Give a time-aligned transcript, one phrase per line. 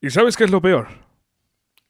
[0.00, 0.88] ¿Y sabes qué es lo peor?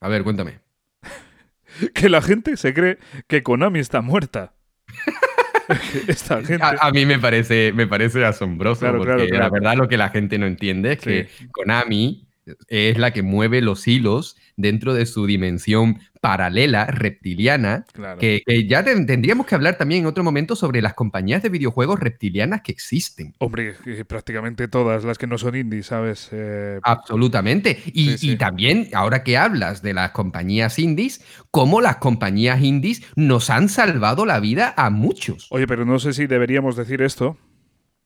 [0.00, 0.60] A ver, cuéntame.
[1.94, 4.54] que la gente se cree que Konami está muerta.
[6.08, 6.64] Esta gente.
[6.80, 9.44] A, mí me parece, me parece asombroso, Claro, porque claro, claro.
[9.44, 12.26] la verdad lo que la gente no entiende es que Konami
[12.68, 18.18] es la que mueve los hilos dentro de su dimensión paralela, reptiliana, Claro.
[18.18, 21.48] que, que ya ten- tendríamos que hablar también en otro momento sobre las compañías de
[21.48, 23.34] videojuegos reptilianas que existen.
[23.38, 26.28] Hombre, que prácticamente todas las que no son indies, ¿sabes?
[26.32, 27.78] Eh, Absolutamente.
[27.86, 28.30] Y, Sí, sí.
[28.32, 33.68] y también, ahora que hablas de las compañías indies, cómo las compañías indies nos han
[33.70, 35.46] salvado la vida a muchos.
[35.50, 37.38] Oye, pero no sé si deberíamos decir esto.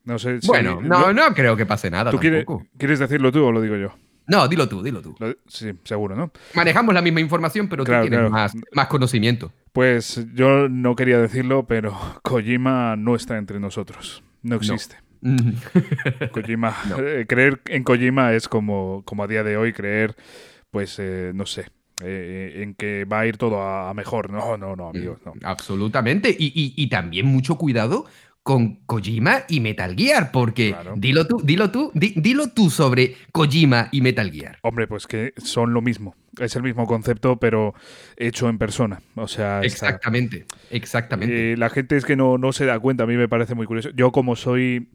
[0.05, 0.47] No sé si.
[0.47, 2.45] Bueno, no, no creo que pase nada ¿Tú quieres,
[2.77, 3.95] quieres decirlo tú o lo digo yo?
[4.27, 5.15] No, dilo tú, dilo tú.
[5.19, 6.31] Lo- sí, seguro, ¿no?
[6.55, 8.31] Manejamos la misma información, pero Claro, tú tienes claro.
[8.31, 9.53] Más, más conocimiento.
[9.73, 11.93] Pues yo no quería decirlo, pero
[12.23, 14.23] Kojima no está entre nosotros.
[14.43, 14.97] No existe.
[16.33, 16.99] Kojima, No.
[16.99, 20.15] eh, creer en Kojima es como, como a día de hoy creer,
[20.71, 21.67] pues, eh, no sé,
[22.03, 24.31] eh, en que va a ir todo a, a mejor.
[24.31, 25.33] No, no, no, amigos, no.
[25.43, 26.31] Absolutamente.
[26.31, 28.07] Y, y- y también mucho cuidado
[28.45, 30.95] con Kojima y Metal Gear, porque Claro.
[30.99, 34.59] dilo tú, dilo tú, di- dilo tú sobre Kojima y Metal Gear.
[34.61, 36.15] Hombre, pues que son lo mismo.
[36.39, 37.75] Es el mismo concepto, pero
[38.19, 39.01] hecho en persona.
[39.15, 41.53] O sea, está- Exactamente, exactamente.
[41.53, 43.67] Eh, la gente es que no, no se da cuenta, a mí me parece muy
[43.67, 43.89] curioso.
[43.97, 44.89] Yo como soy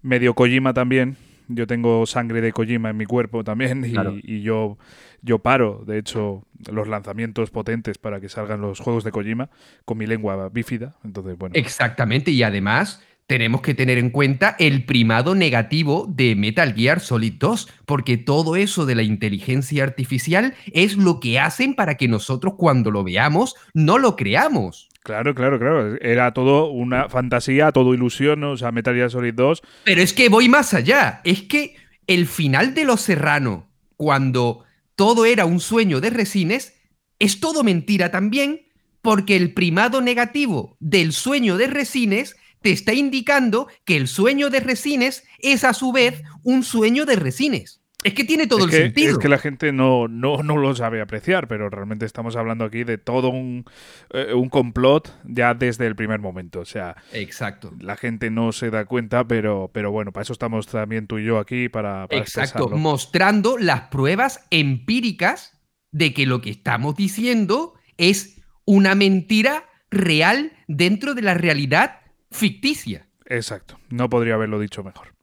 [0.00, 1.16] medio Kojima también,
[1.48, 4.14] yo tengo sangre de Kojima en mi cuerpo también y, Claro.
[4.22, 4.78] y yo,
[5.22, 9.50] yo paro, de hecho, los lanzamientos potentes para que salgan los juegos de Kojima
[9.84, 10.96] con mi lengua bífida.
[11.04, 16.74] Entonces, bueno, Exactamente, y además tenemos que tener en cuenta el primado negativo de Metal
[16.74, 21.96] Gear Solid 2, porque todo eso de la inteligencia artificial es lo que hacen para
[21.96, 24.88] que nosotros cuando lo veamos no lo creamos.
[25.02, 25.96] claro, claro, claro.
[26.00, 28.52] Era todo una fantasía, todo ilusión, ¿no?
[28.52, 29.62] o sea, Metal Gear Solid 2.
[29.84, 31.74] Pero es que voy más allá, es que
[32.06, 34.65] el final de Los Serrano, cuando
[34.96, 36.74] todo era un sueño de Resines,
[37.18, 38.66] es todo mentira también,
[39.02, 44.60] porque el primado negativo del sueño de Resines te está indicando que el sueño de
[44.60, 47.82] Resines es a su vez un sueño de Resines.
[48.06, 49.12] Es que tiene todo es el que, sentido.
[49.12, 52.84] Es que la gente no, no, no lo sabe apreciar, pero realmente estamos hablando aquí
[52.84, 53.64] de todo un,
[54.10, 56.60] eh, un complot ya desde el primer momento.
[56.60, 57.72] O sea, Exacto.
[57.80, 61.24] la gente no se da cuenta, pero, pero bueno, para eso estamos también tú y
[61.24, 62.78] yo aquí, para, para Exacto, expresarlo.
[62.78, 65.58] mostrando las pruebas empíricas
[65.90, 72.00] de que lo que estamos diciendo es una mentira real dentro de la realidad
[72.30, 73.08] ficticia.
[73.24, 75.15] Exacto, no podría haberlo dicho mejor.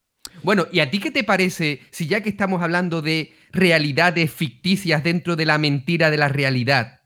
[0.44, 5.04] Bueno, ¿y a ti qué te parece si ya que estamos hablando de realidades ficticias
[5.04, 7.02] dentro de la mentira de la realidad,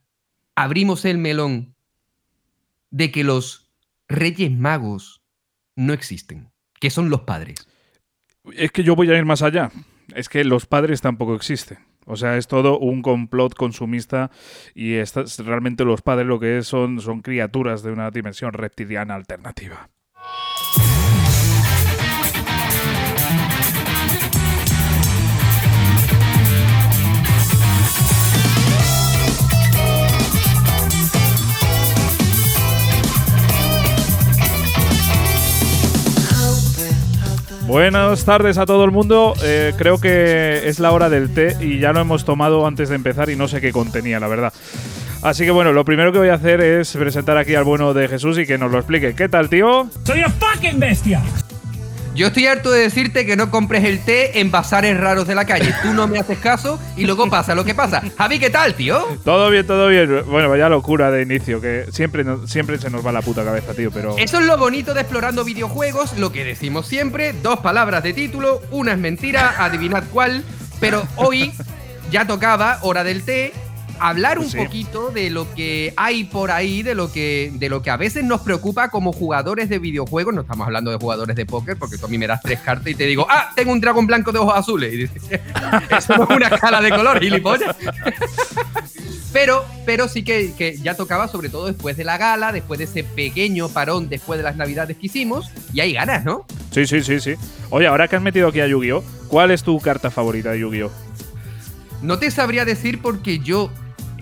[0.56, 1.75] abrimos el melón
[2.90, 3.72] de que los
[4.08, 5.22] reyes magos
[5.75, 6.50] no existen,
[6.80, 7.68] que son los padres?
[8.53, 9.72] Es que yo voy a ir más allá.
[10.16, 11.80] Es que los padres tampoco existen.
[12.06, 14.31] O sea, es todo un complot consumista
[14.74, 14.96] y
[15.40, 19.90] realmente los padres lo que es son, son criaturas de una dimensión reptiliana alternativa.
[37.67, 39.33] Buenas tardes a todo el mundo.
[39.44, 42.95] Eh, creo que es la hora del té y ya lo hemos tomado antes de
[42.95, 44.53] empezar y no sé qué contenía, la verdad.
[45.22, 48.07] Así que bueno, lo primero que voy a hacer es presentar aquí al bueno de
[48.07, 49.16] Jesús y que nos lo explique.
[49.16, 49.89] ¿Qué tal, tío?
[50.06, 51.22] ¡Soy una fucking bestia!
[52.17, 55.45] Yo estoy harto de decirte que no compres el té en bazares raros de la
[55.45, 55.72] calle.
[55.83, 58.01] Tú no me haces caso y luego pasa lo que pasa.
[58.17, 59.05] Javi, ¿qué tal, tío?
[59.23, 60.23] Todo bien, todo bien.
[60.25, 63.91] Bueno, vaya locura de inicio, que siempre, siempre se nos va la puta cabeza, tío,
[63.91, 64.17] pero...
[64.17, 68.63] Eso es lo bonito de explorando videojuegos, lo que decimos siempre, dos palabras de título,
[68.72, 70.44] una es mentira, adivinad cuál,
[70.79, 71.53] pero hoy
[72.09, 73.53] ya tocaba, hora del té,
[74.00, 74.58] hablar un Pues sí.
[74.59, 78.24] poquito de lo que hay por ahí, de lo que, de lo que a veces
[78.24, 82.06] nos preocupa como jugadores de videojuegos, no estamos hablando de jugadores de póker, porque tú
[82.06, 84.40] a mí me das tres cartas y te digo, ah, tengo un dragón blanco de
[84.40, 85.24] ojos azules, y dices,
[85.97, 87.75] eso no es una escala de color, gilipollas.
[89.33, 92.86] Pero, pero sí que, que ya tocaba, sobre todo después de la gala, después de
[92.86, 96.45] ese pequeño parón después de las navidades que hicimos, y hay ganas, ¿no?
[96.71, 97.36] Sí, sí, sí, sí.
[97.69, 100.92] Oye, ahora que has metido aquí a Yu-Gi-Oh, ¿cuál es tu carta favorita de Yu-Gi-Oh?
[102.01, 103.69] No te sabría decir porque yo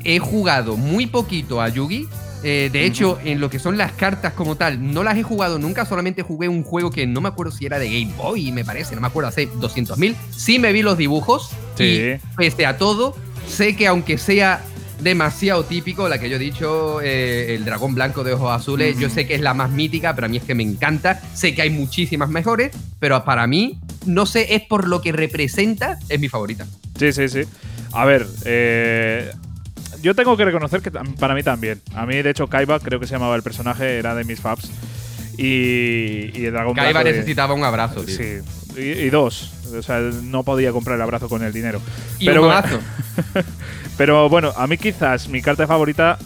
[0.05, 2.07] he jugado muy poquito a Yugi.
[2.43, 5.57] Eh, de hecho, en lo que son las cartas como tal, no las he jugado
[5.57, 8.63] nunca, solamente jugué un juego que no me acuerdo si era de Game Boy, me
[8.63, 10.15] parece, no me acuerdo, hace 200.000.
[10.29, 11.83] Sí me vi los dibujos Sí.
[11.83, 13.17] y pese a todo,
[13.47, 14.61] sé que aunque sea
[15.01, 19.09] demasiado típico, la que yo he dicho, eh, el dragón blanco de ojos azules, yo
[19.09, 21.63] sé que es la más mítica, pero a mí es que me encanta, sé que
[21.63, 26.29] hay muchísimas mejores, pero para mí, no sé, es por lo que representa, es mi
[26.29, 26.67] favorita.
[26.99, 27.41] Sí, sí, sí.
[27.91, 29.31] A ver, eh,
[30.01, 31.81] yo tengo que reconocer que para mí también.
[31.93, 34.69] A mí, de hecho, Kaiba, creo que se llamaba el personaje, era de mis faps.
[35.37, 38.15] Y, y Dragon Kaiba necesitaba un abrazo, tío.
[38.15, 38.41] Sí,
[38.77, 39.51] y, dos.
[39.77, 41.81] O sea, no podía comprar el abrazo con el dinero.
[42.19, 42.79] ¿Y pero, un bueno,
[43.97, 46.17] pero bueno, a mí quizás mi carta favorita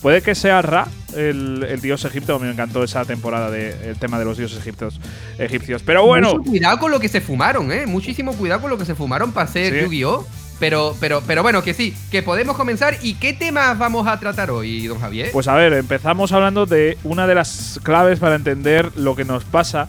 [0.00, 2.38] puede que sea Ra, el, dios egipcio.
[2.38, 5.00] Me encantó esa temporada del tema de los dioses egipcios.
[5.38, 5.82] egipcios.
[5.82, 6.34] Pero bueno.
[6.34, 7.86] Mucho cuidado con lo que se fumaron, ¿eh?
[7.86, 10.26] Muchísimo cuidado con lo que se fumaron para hacer Yu-Gi-Oh!
[10.58, 12.96] Pero, pero, pero bueno, que sí, que podemos comenzar.
[13.02, 15.30] ¿Y qué temas vamos a tratar hoy, don Javier?
[15.32, 19.44] Pues a ver, empezamos hablando de una de las claves para entender lo que nos
[19.44, 19.88] pasa.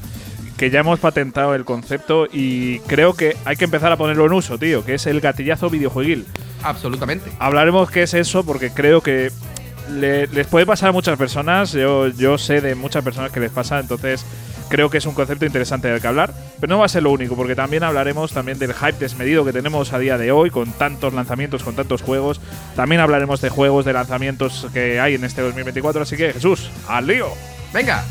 [0.57, 4.33] Que ya hemos patentado el concepto y creo que hay que empezar a ponerlo en
[4.33, 6.25] uso, tío, que es el gatillazo videojueguil.
[6.63, 7.31] Absolutamente.
[7.39, 9.31] Hablaremos qué es eso porque creo que
[9.89, 11.71] les puede pasar a muchas personas.
[11.71, 14.25] Yo, yo sé de muchas personas que les pasa, entonces
[14.69, 17.12] creo que es un concepto interesante del que hablar, pero no va a ser lo
[17.12, 20.71] único, porque también hablaremos también del hype desmedido que tenemos a día de hoy, con
[20.71, 22.39] tantos lanzamientos, con tantos juegos.
[22.75, 27.07] También hablaremos de juegos, de lanzamientos que hay en este 2024, así que Jesús, al
[27.07, 27.27] lío.
[27.74, 28.04] Venga.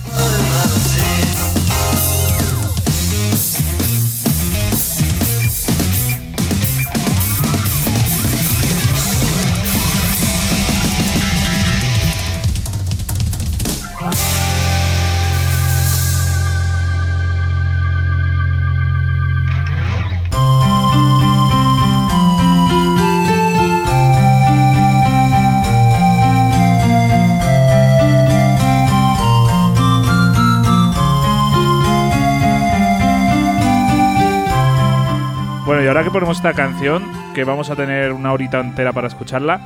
[36.18, 39.60] Ponemos esta canción, que vamos a tener una horita entera para escucharla,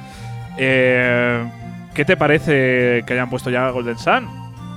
[0.58, 1.42] eh,
[1.94, 4.28] ¿qué te parece que hayan puesto ya Golden Sun?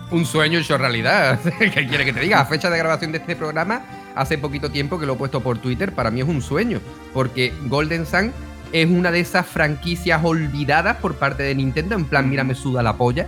[0.10, 1.38] Un sueño hecho realidad.
[1.60, 2.40] ¿Qué quiere que te diga?
[2.40, 3.82] A fecha de grabación de este programa,
[4.16, 6.80] hace poquito tiempo que lo he puesto por Twitter, para mí es un sueño.
[7.14, 8.32] Porque Golden Sun
[8.72, 11.96] es una de esas franquicias olvidadas por parte de Nintendo.
[11.96, 13.28] En plan, mira, me suda la polla.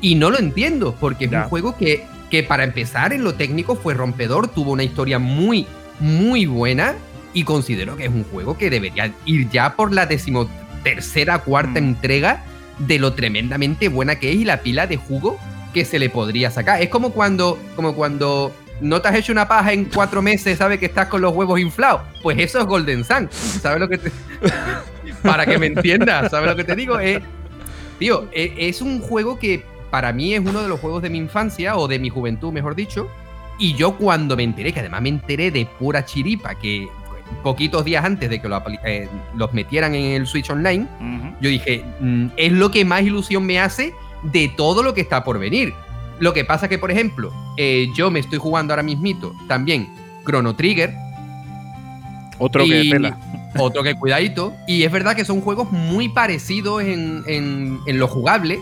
[0.00, 3.76] Y no lo entiendo, porque es un juego que, que para empezar en lo técnico
[3.76, 5.68] fue rompedor, tuvo una historia muy,
[6.00, 6.96] muy buena
[7.36, 11.84] y considero que es un juego que debería ir ya por la decimotercera, cuarta mm.
[11.84, 12.42] entrega
[12.78, 15.38] de lo tremendamente buena que es y la pila de jugo
[15.74, 16.80] que se le podría sacar.
[16.80, 20.78] Es como cuando, como cuando no te has hecho una paja en cuatro meses, sabes
[20.78, 22.00] que estás con los huevos inflados.
[22.22, 23.28] Pues eso es Golden Sun.
[23.30, 24.10] ¿Sabes lo que te...
[25.22, 26.98] Para que me entiendas, ¿sabes lo que te digo?
[26.98, 27.20] Eh,
[27.98, 31.18] tío, eh, es un juego que para mí es uno de los juegos de mi
[31.18, 33.10] infancia, o de mi juventud, mejor dicho.
[33.58, 36.88] Y yo cuando me enteré, que además me enteré de pura chiripa, que
[37.42, 38.48] poquitos días antes de que
[38.84, 40.86] eh, los metieran en el Switch Online,
[41.40, 43.92] yo dije, mm, es lo que más ilusión me hace
[44.22, 45.72] de todo lo que está por venir.
[46.18, 49.88] Lo que pasa que, por ejemplo, eh, yo me estoy jugando ahora mismito también
[50.24, 50.92] Chrono Trigger.
[52.38, 53.18] Otro que pela.
[53.58, 54.54] Otro que cuidadito.
[54.66, 58.60] Y es verdad que son juegos muy parecidos en, en lo jugable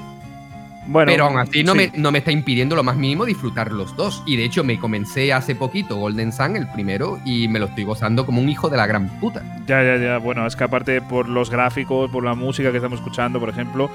[0.93, 4.23] pero aún así no, me, no me está impidiendo lo más mínimo disfrutar los dos.
[4.27, 7.85] Y de hecho me comencé hace poquito Golden Sun, el primero, y me lo estoy
[7.85, 9.43] gozando como un hijo de la gran puta.
[9.67, 10.19] Ya, ya, ya.
[10.19, 13.91] Bueno, es que aparte por los gráficos, por la música que estamos escuchando, por ejemplo,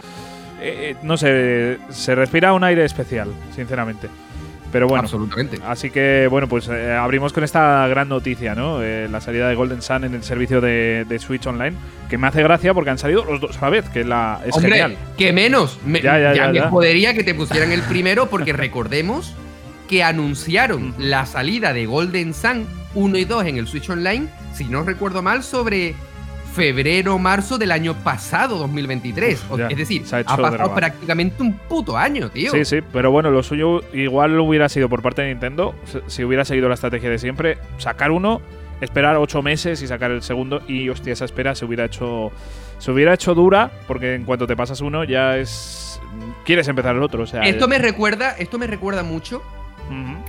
[0.61, 4.09] eh, eh, no sé, se respira un aire especial, sinceramente.
[4.71, 5.59] Pero bueno, absolutamente.
[5.65, 8.83] Así que bueno, pues eh, abrimos con esta gran noticia, ¿no?
[8.83, 11.75] Eh, la salida de Golden Sun en el servicio de, Switch Online,
[12.09, 14.55] que me hace gracia porque han salido los dos a la vez, que la, es
[14.55, 14.97] Hombre, genial.
[15.17, 15.79] que menos.
[15.85, 19.35] ya, me jodería que te pusieran el primero porque recordemos
[19.89, 24.65] que anunciaron la salida de Golden Sun 1 y 2 en el Switch Online, si
[24.65, 25.95] no recuerdo mal, sobre
[26.59, 29.45] febrero, marzo del año pasado, 2023.
[29.69, 32.51] es decir, ha, pasado prácticamente un puto año, tío.
[32.51, 35.73] Sí, sí, pero bueno, lo suyo igual hubiera sido por parte de Nintendo,
[36.07, 38.41] si hubiera seguido la estrategia de siempre, sacar uno,
[38.81, 42.31] esperar ocho meses y sacar el segundo, y hostia, esa espera se hubiera hecho.
[42.79, 46.01] Se hubiera hecho dura, porque en cuanto te pasas uno, ya es.
[46.45, 47.23] Quieres empezar el otro.
[47.23, 48.31] O sea, esto me recuerda.
[48.37, 49.41] Esto me recuerda mucho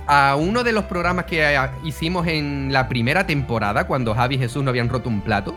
[0.07, 4.39] a uno de los programas que eh, hicimos en la primera temporada, cuando Javi y
[4.39, 5.55] Jesús no habían roto un plato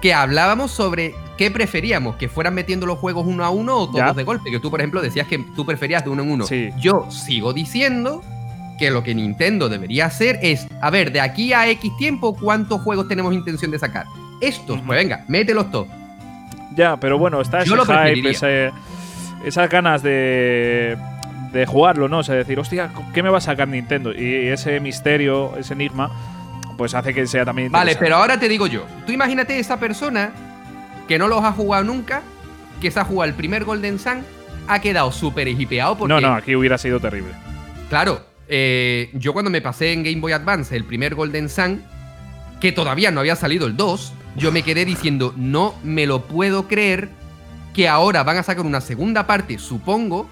[0.00, 4.16] que hablábamos sobre qué preferíamos, que fueran metiendo los juegos uno a uno o todos
[4.16, 4.50] de golpe.
[4.50, 6.46] Que tú, por ejemplo, decías que tú preferías de uno en uno.
[6.78, 8.22] Yo sigo diciendo
[8.78, 12.80] que lo que Nintendo debería hacer es, a ver, de aquí a X tiempo, ¿cuántos
[12.82, 14.06] juegos tenemos intención de sacar?
[14.40, 15.88] Estos, pues venga, mételos todos.
[16.74, 18.70] Ya, pero bueno, está ese hype,
[19.44, 20.98] esas ganas de,
[21.52, 22.18] de jugarlo, ¿no?
[22.18, 24.12] O sea, decir, hostia, ¿qué me va a sacar Nintendo?
[24.12, 26.10] Y ese misterio, ese enigma
[26.76, 27.70] pues hace que sea también.
[27.72, 28.84] Vale, pero ahora te digo yo.
[29.06, 30.32] Tú imagínate esa persona
[31.08, 32.22] que no los ha jugado nunca,
[32.80, 34.24] que se ha jugado el primer Golden Sun,
[34.68, 36.12] ha quedado súper hipeado porque.
[36.14, 37.32] No, no, aquí hubiera sido terrible.
[37.88, 41.82] Claro, eh, yo cuando me pasé en Game Boy Advance el primer Golden Sun,
[42.60, 46.66] que todavía no había salido el 2, yo me quedé diciendo, no me lo puedo
[46.68, 47.08] creer
[47.74, 50.28] que ahora van a sacar una segunda parte, supongo,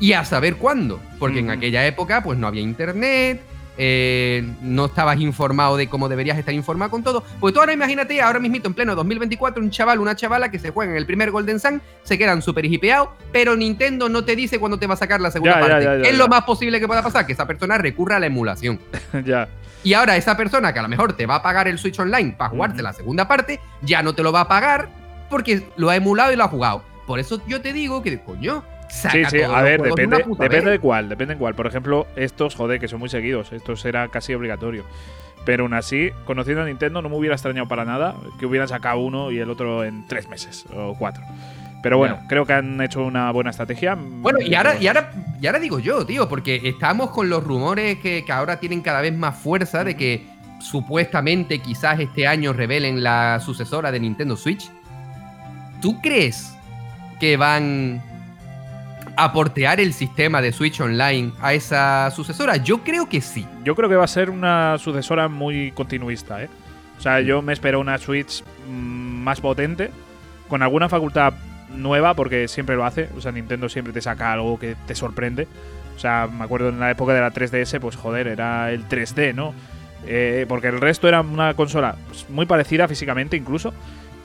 [0.00, 1.00] y a saber cuándo.
[1.18, 1.54] Porque en Ujú.
[1.58, 3.42] aquella época, pues no había internet,
[3.78, 7.22] eh, no estabas informado de cómo deberías estar informado con todo.
[7.40, 10.70] Pues tú ahora imagínate, ahora mismito en pleno 2024, un chaval, una chavala que se
[10.70, 14.58] juega en el primer Golden Sun, se quedan súper hipeados, pero Nintendo no te dice
[14.58, 15.84] cuándo te va a sacar la segunda Ya, parte.
[15.84, 17.26] ya, ya, ¿Qué es lo más posible que pueda pasar?
[17.26, 18.80] Que esa persona recurra a la emulación.
[19.24, 19.48] ya.
[19.84, 22.34] Y ahora esa persona que a lo mejor te va a pagar el Switch Online
[22.36, 24.88] para jugarte la segunda parte, ya no te lo va a pagar
[25.30, 26.82] porque lo ha emulado y lo ha jugado.
[27.06, 30.36] Por eso yo te digo que, coño, saca Sí, sí, a ver, juegos de depende,
[30.38, 31.54] depende de cuál, depende de cuál.
[31.54, 34.84] Por ejemplo, estos, joder, que son muy seguidos, estos era casi obligatorio.
[35.44, 38.98] Pero aún así, conociendo a Nintendo, no me hubiera extrañado para nada que hubieran sacado
[38.98, 41.22] uno y el otro en tres meses o cuatro.
[41.82, 43.96] Pero bueno, creo que han hecho una buena estrategia.
[43.96, 47.98] Bueno, y ahora, y, ahora, y ahora digo yo, tío, porque estamos con los rumores
[47.98, 50.26] que, que ahora tienen cada vez más fuerza de que
[50.58, 54.68] supuestamente quizás este año revelen la sucesora de Nintendo Switch.
[55.80, 56.56] ¿Tú crees
[57.20, 58.02] que van
[59.16, 62.56] a portear el sistema de Switch Online a esa sucesora?
[62.56, 63.46] Yo creo que sí.
[63.64, 66.48] Yo creo que va a ser una sucesora muy continuista, ¿eh?
[66.98, 69.90] O sea, yo me espero una Switch mm, más potente,
[70.48, 71.34] con alguna facultad
[71.74, 73.08] nueva, porque siempre lo hace.
[73.16, 75.46] O sea, Nintendo siempre te saca algo que te sorprende.
[75.96, 79.34] O sea, me acuerdo en la época de la 3DS, pues joder, era el 3D,
[79.34, 79.54] ¿no?
[80.06, 83.72] Eh, porque el resto era una consola pues, muy parecida físicamente incluso,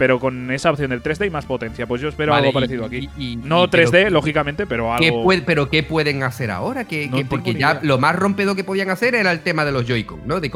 [0.01, 1.85] pero con esa opción del 3D y más potencia.
[1.85, 3.07] Pues yo espero Vale, algo y- parecido aquí.
[3.19, 5.21] y- y- no y- pero- 3D, lógicamente, pero ¿Qué algo...
[5.21, 6.85] puede- pero ¿qué pueden hacer ahora?
[6.85, 7.79] ¿Qué- No qué- tengo porque ya idea.
[7.83, 10.39] lo más rompedo que podían hacer era el tema de los Joy-Con, ¿no?
[10.39, 10.49] De,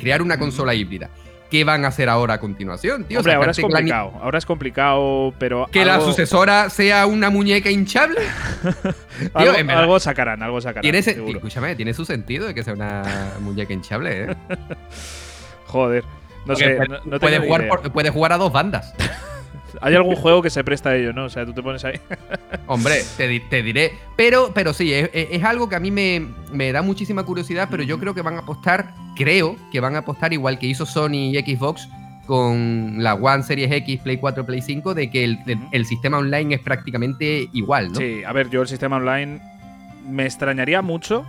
[0.00, 1.10] crear una consola híbrida.
[1.48, 3.20] ¿Qué van a hacer ahora a continuación, tío?
[3.20, 4.12] Hombre, ahora es que la complicado.
[4.20, 5.68] Ahora es complicado, pero...
[5.70, 8.18] Que la sucesora sea una muñeca hinchable.
[9.32, 10.82] Algo, sacarán, algo sacarán.
[10.82, 13.04] Tiene escúchame, tiene su sentido de que sea una
[13.38, 14.36] muñeca hinchable, ¿eh?
[15.66, 16.02] Joder.
[16.48, 16.76] No sé,
[17.20, 17.68] puede, no, jugar idea.
[17.70, 18.94] por- puede jugar a dos bandas.
[19.80, 21.26] Hay algún juego que se presta a ello, ¿no?
[21.26, 22.00] O sea, tú te pones ahí.
[22.66, 23.92] Hombre, te, di- te diré.
[24.16, 27.98] Pero, pero sí, es, algo que a mí me, me da muchísima curiosidad, pero yo
[28.00, 31.38] creo que van a apostar, creo que van a apostar igual que hizo Sony y
[31.38, 31.88] Xbox
[32.26, 35.38] con la One Series X, Play 4, Play 5, de que el,
[35.72, 37.96] el- sistema online es prácticamente igual, ¿no?
[38.00, 39.40] Sí, a ver, yo el sistema online
[40.06, 41.24] me extrañaría mucho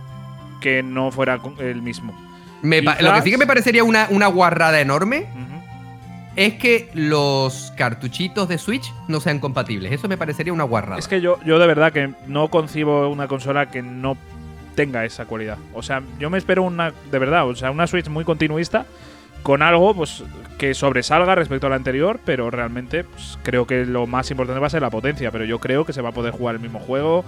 [0.60, 2.14] que no fuera el mismo.
[2.62, 5.26] Me lo que sí que me parecería una, una guarrada enorme
[6.36, 9.92] es que los cartuchitos de Switch no sean compatibles.
[9.92, 10.98] Eso me parecería una guarrada.
[10.98, 14.16] Es que yo, yo de verdad que no concibo una consola que no
[14.74, 15.58] tenga esa cualidad.
[15.74, 18.86] O sea, yo me espero una, de verdad, o sea, una Switch muy continuista
[19.42, 20.22] con algo pues
[20.58, 24.66] que sobresalga respecto a la anterior, pero realmente pues, creo que lo más importante va
[24.66, 26.78] a ser la potencia, pero yo creo que se va a poder jugar el mismo
[26.78, 27.24] juego,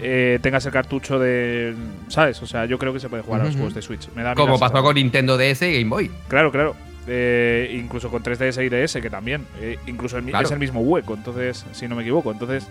[0.00, 1.74] eh, tengas el cartucho de,
[2.08, 2.42] ¿sabes?
[2.42, 4.08] O sea, yo creo que se puede jugar a los juegos de Switch.
[4.14, 6.10] Me da Como pasó con Nintendo DS y Game Boy.
[6.28, 6.74] Claro, claro.
[7.06, 9.46] Eh, incluso con 3DS y DS, que también.
[9.60, 10.46] eh, incluso el mi- Claro.
[10.46, 12.32] es el mismo hueco, entonces, si no me equivoco.
[12.32, 12.66] Entonces,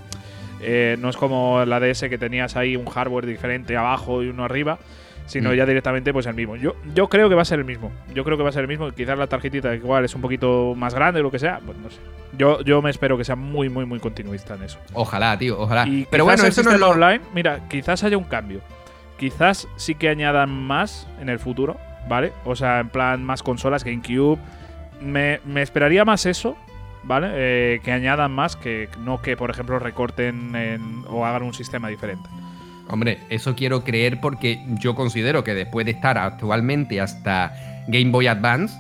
[0.62, 4.44] eh, no es como la DS que tenías ahí un hardware diferente abajo y uno
[4.44, 4.80] arriba,
[5.26, 5.54] sino Mm.
[5.56, 6.56] ya directamente pues el mismo.
[6.56, 7.92] Yo, yo creo que va a ser el mismo.
[8.14, 8.92] Yo creo que va a ser el mismo.
[8.92, 11.60] Quizás la tarjetita igual es un poquito más grande o lo que sea.
[11.66, 11.98] Pues no sé.
[12.38, 14.80] Yo, yo me espero que sea muy, muy, muy continuista en eso.
[14.94, 15.88] Ojalá, tío, ojalá.
[15.88, 18.62] Y Pero bueno, eso no es lo, online, mira, quizás haya un cambio.
[19.18, 21.78] Quizás sí que añadan más en el futuro,
[22.10, 22.34] ¿vale?
[22.46, 24.40] O sea, en plan más consolas, GameCube.
[25.02, 26.58] Me, me esperaría más eso,
[27.04, 27.30] ¿vale?
[27.34, 31.88] Eh, que añadan más, que no que, por ejemplo, recorten en- o hagan un sistema
[31.90, 32.28] diferente.
[32.94, 37.52] Hombre, eso quiero creer porque yo considero que después de estar actualmente hasta
[37.88, 38.80] Game Boy Advance,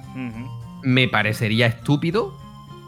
[0.84, 2.38] me parecería estúpido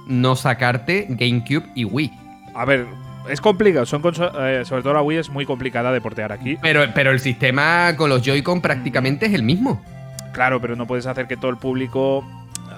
[0.05, 2.12] no sacarte GameCube y Wii.
[2.53, 2.86] A ver,
[3.27, 3.88] es complicado.
[3.88, 6.60] Son eh, sobre todo la Wii es muy complicada de portear aquí.
[6.62, 9.84] Pero, pero el sistema con los Joy-Con prácticamente es el mismo.
[10.32, 12.24] Claro, pero no puedes hacer que todo el público.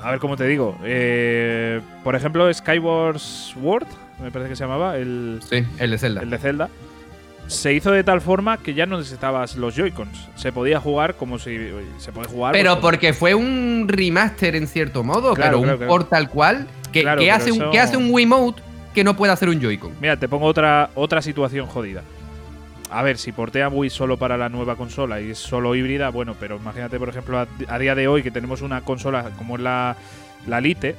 [0.01, 0.77] A ver cómo te digo.
[0.85, 3.87] Eh, por ejemplo, Skyward Sword,
[4.23, 6.21] me parece que se llamaba, el, Sí, el de Zelda.
[6.21, 6.69] el de Zelda.
[7.47, 10.29] Se hizo de tal forma que ya no necesitabas los Joy-Cons.
[10.35, 11.57] Se podía jugar como si.
[11.97, 12.51] Se puede jugar.
[12.53, 15.91] Pero pues, porque fue un remaster en cierto modo, Claro, pero un claro, claro.
[15.91, 16.67] port tal cual.
[16.91, 18.61] Que, hace un, eso- que hace un Wiimote
[18.93, 19.91] que no puede hacer un Joy-Con.
[20.01, 22.01] Mira, te pongo otra, otra situación jodida.
[22.89, 26.35] A ver, si portea Wii solo para la nueva consola y es solo híbrida, bueno,
[26.39, 29.61] pero imagínate, por ejemplo, a, a día de hoy que tenemos una consola como es
[29.61, 29.95] la,
[30.47, 30.95] la Lite,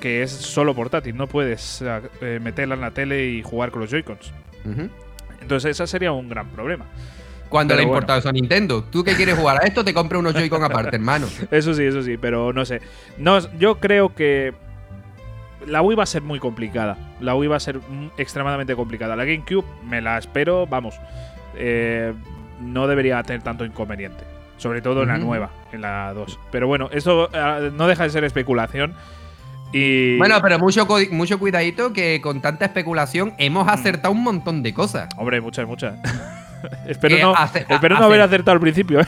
[0.00, 1.82] que es solo portátil, no puedes
[2.20, 4.32] eh, meterla en la tele y jugar con los Joy-Cons.
[5.44, 6.86] Entonces, ese sería un gran problema.
[7.50, 8.16] Cuando Pero le ha bueno.
[8.16, 8.82] eso a Nintendo.
[8.82, 9.84] ¿Tú qué quieres jugar a esto?
[9.84, 11.28] Te compra unos Joy-Con aparte, hermano.
[11.50, 12.80] Eso sí, eso sí, pero no sé.
[13.18, 14.54] No, yo creo que
[15.66, 16.96] la Wii va a ser muy complicada.
[17.20, 19.14] La Wii va a ser mm, extremadamente complicada.
[19.14, 20.96] La GameCube me la espero, vamos,
[21.56, 22.12] eh,
[22.60, 24.24] no debería tener tanto inconveniente.
[24.56, 26.38] Sobre todo en la nueva, en la 2.
[26.50, 28.94] Pero bueno, esto eh, no deja de ser especulación.
[29.72, 30.16] Y...
[30.18, 35.08] Bueno, pero mucho, mucho cuidadito que con tanta especulación hemos acertado un montón de cosas.
[35.16, 35.94] Hombre, muchas, muchas.
[36.86, 37.34] espero no,
[37.68, 39.00] espero no haber acertado al principio.
[39.00, 39.06] ¿eh?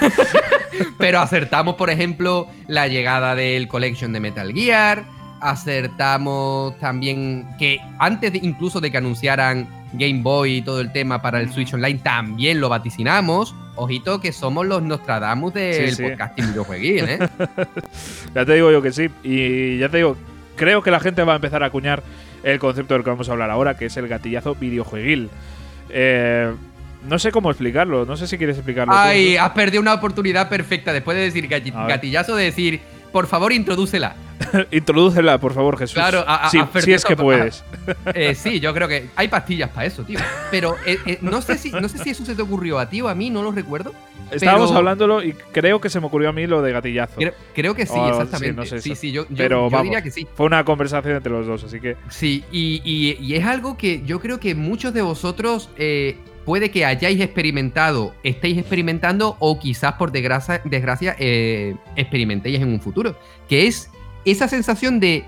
[0.98, 5.04] pero acertamos, por ejemplo, la llegada del Collection de Metal Gear.
[5.40, 11.20] Acertamos también que antes de, incluso de que anunciaran Game Boy y todo el tema
[11.20, 13.54] para el Switch Online, también lo vaticinamos.
[13.76, 16.02] Ojito que somos los Nostradamus del sí, sí.
[16.02, 17.18] podcasting videojueguil, ¿eh?
[18.34, 19.08] ya te digo yo que sí.
[19.22, 20.16] Y ya te digo,
[20.56, 22.02] creo que la gente va a empezar a acuñar
[22.42, 25.30] el concepto del que vamos a hablar ahora, que es el gatillazo videojueguil.
[25.90, 26.52] Eh,
[27.08, 28.92] no sé cómo explicarlo, no sé si quieres explicarlo.
[28.96, 32.80] Ay, has perdido una oportunidad perfecta después de decir gatillazo, de decir,
[33.12, 34.16] por favor, introdúcela.
[34.70, 35.94] Introdúcela, por favor, Jesús.
[35.94, 37.64] Claro, a, sí, si es que puedes.
[38.14, 40.18] Eh, sí, yo creo que hay pastillas para eso, tío.
[40.50, 43.00] Pero eh, eh, no, sé si, no sé si eso se te ocurrió a ti
[43.00, 43.92] o a mí, no lo recuerdo.
[44.30, 47.20] Estábamos hablándolo y creo que se me ocurrió a mí lo de gatillazo.
[47.54, 48.80] Creo, que sí, exactamente.
[48.80, 50.26] Sí, sí, yo, pero yo diría que sí.
[50.34, 51.96] Fue una conversación entre los dos, así que.
[52.08, 55.70] Sí, y, y, es algo que yo creo que muchos de vosotros
[56.44, 61.14] puede que hayáis experimentado, estéis experimentando o quizás por desgracia, desgracia
[61.96, 63.16] experimentéis en un futuro.
[63.48, 63.90] Que es
[64.26, 65.24] esa sensación de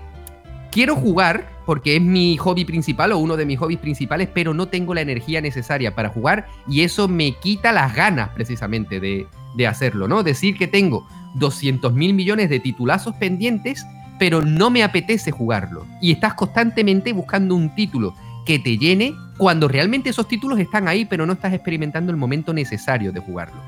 [0.71, 4.67] quiero jugar porque es mi hobby principal o uno de mis hobbies principales, pero no
[4.67, 9.27] tengo la energía necesaria para jugar y eso me quita las ganas precisamente de,
[9.67, 10.23] hacerlo, ¿no?
[10.23, 13.85] Decir que tengo 200 mil millones de titulazos pendientes,
[14.17, 15.85] pero no me apetece jugarlo.
[16.01, 18.15] Y estás constantemente buscando un título
[18.45, 22.53] que te llene cuando realmente esos títulos están ahí, pero no estás experimentando el momento
[22.53, 23.61] necesario de jugarlo.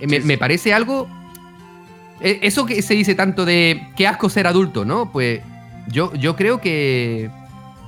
[0.00, 1.06] Eh, me parece algo
[2.24, 5.12] eso que se dice tanto de qué asco ser adulto, ¿no?
[5.12, 5.40] Pues
[5.88, 7.30] yo, yo creo que,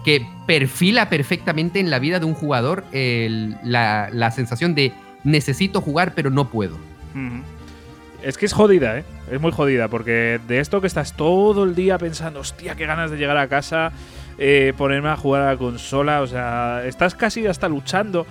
[0.04, 4.92] que perfila perfectamente en la vida de un jugador la, sensación de
[5.24, 6.76] necesito jugar pero no puedo.
[8.22, 9.04] Es que es jodida, ¿eh?
[9.30, 13.10] Es muy jodida, porque de esto que estás todo el día pensando, hostia, qué ganas
[13.10, 13.92] de llegar a casa,
[14.38, 18.26] eh, ponerme a jugar a la consola, o sea, estás casi hasta luchando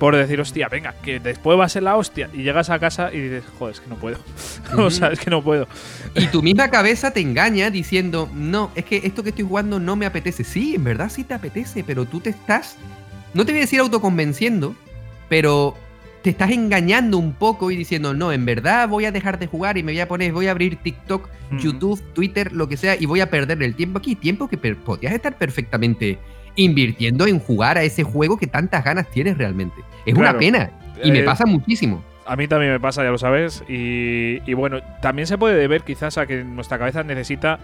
[0.00, 2.30] por decir, hostia, venga, que después va a ser la hostia.
[2.32, 4.16] Y llegas a casa y dices, joder, es que no puedo.
[4.78, 5.68] o sea, es que no puedo.
[6.14, 9.96] Y tu misma cabeza te engaña diciendo, no, es que esto que estoy jugando no
[9.96, 10.42] me apetece.
[10.42, 12.78] Sí, en verdad sí te apetece, pero tú te estás,
[13.34, 14.74] no te voy a decir autoconvenciendo,
[15.28, 15.76] pero
[16.22, 19.76] te estás engañando un poco y diciendo, no, en verdad voy a dejar de jugar
[19.76, 21.28] y me voy a poner, voy a abrir TikTok,
[21.60, 24.14] YouTube, Twitter, lo que sea, y voy a perder el tiempo aquí.
[24.14, 26.18] Tiempo que podías estar perfectamente
[26.56, 29.82] invirtiendo en jugar a ese juego que tantas ganas tienes realmente.
[30.06, 30.70] Es una pena.
[31.02, 32.02] Y me eh, pasa muchísimo.
[32.26, 33.64] A mí también me pasa, ya lo sabes.
[33.68, 37.58] Y, y, bueno, también se puede deber quizás a que nuestra cabeza necesita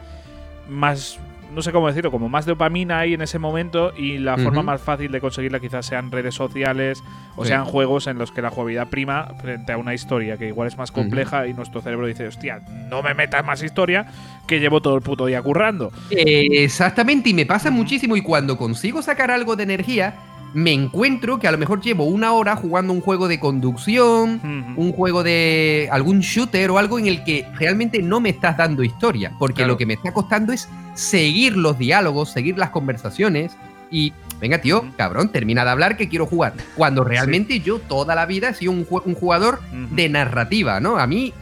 [0.69, 1.19] más
[1.53, 4.81] no sé cómo decirlo, como más dopamina ahí en ese momento y la forma más
[4.81, 7.03] fácil de conseguirla quizás sean redes sociales
[7.37, 10.69] o sean juegos en los que la jugabilidad prima frente a una historia que igual
[10.69, 14.07] es más compleja y nuestro cerebro dice, hostia, no me metas más historia
[14.47, 15.93] que llevo todo el puto día currando.
[16.11, 20.15] exactamente, y me pasa muchísimo y cuando consigo sacar algo de energía,
[20.55, 24.93] me encuentro que a lo mejor llevo una hora jugando un juego de conducción, un
[24.93, 29.33] juego de algún shooter o algo en el que realmente no me estás dando historia,
[29.39, 33.57] porque lo que me está costando es seguir los diálogos, seguir las conversaciones
[33.91, 38.27] y, venga tío, cabrón, termina de hablar que quiero jugar, cuando realmente yo toda la
[38.27, 40.99] vida he sido un, un jugador de narrativa, ¿no?
[40.99, 41.33] A mí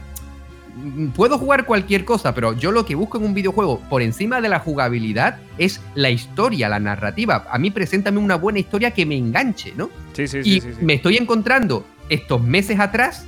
[1.15, 4.49] puedo jugar cualquier cosa, pero yo lo que busco en un videojuego por encima de
[4.49, 7.45] la jugabilidad es la historia, la narrativa.
[7.49, 9.89] A mí preséntame una buena historia que me enganche, ¿no?
[10.13, 13.25] Sí, sí, y sí, me estoy encontrando estos meses atrás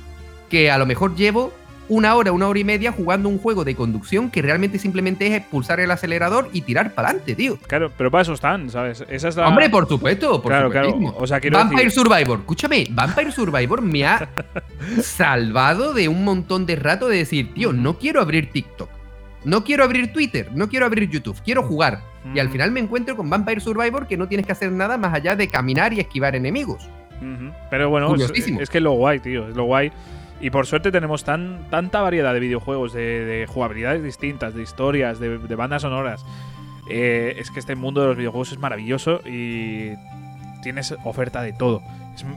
[0.48, 1.52] que a lo mejor llevo
[1.88, 5.42] una hora, una hora y media jugando un juego de conducción que realmente simplemente es
[5.42, 7.58] pulsar el acelerador y tirar para adelante, tío.
[7.66, 9.04] Claro, pero para eso están, ¿sabes?
[9.08, 9.48] Esa es la...
[9.48, 10.96] Hombre, por supuesto, por claro, claro.
[11.16, 14.28] O sea, Vampire Survivor, escúchame, Vampire Survivor me ha
[15.02, 18.90] salvado de un montón de rato de decir, tío, no quiero abrir TikTok.
[19.44, 22.00] No quiero abrir Twitter, no quiero abrir YouTube, quiero jugar.
[22.34, 25.14] Y al final me encuentro con Vampire Survivor que no tienes que hacer nada más
[25.14, 26.86] allá de caminar y esquivar enemigos.
[27.70, 29.90] Pero bueno, es, es, que lo guay, tío, es lo guay
[30.40, 35.38] y por suerte tenemos tan, tanta variedad de videojuegos, de, jugabilidades distintas, de historias, de,
[35.56, 36.24] bandas sonoras.
[36.90, 39.92] Eh, es que este mundo de los videojuegos es maravilloso y
[40.62, 41.82] tienes oferta de todo.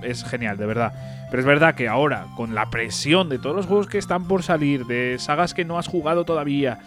[0.01, 0.93] Es, genial, de verdad.
[1.29, 4.43] Pero es verdad que ahora, con la presión de todos los juegos que están por
[4.43, 6.79] salir, de sagas que no has jugado todavía,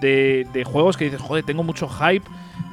[0.00, 2.24] de, de juegos que dices, joder, tengo mucho hype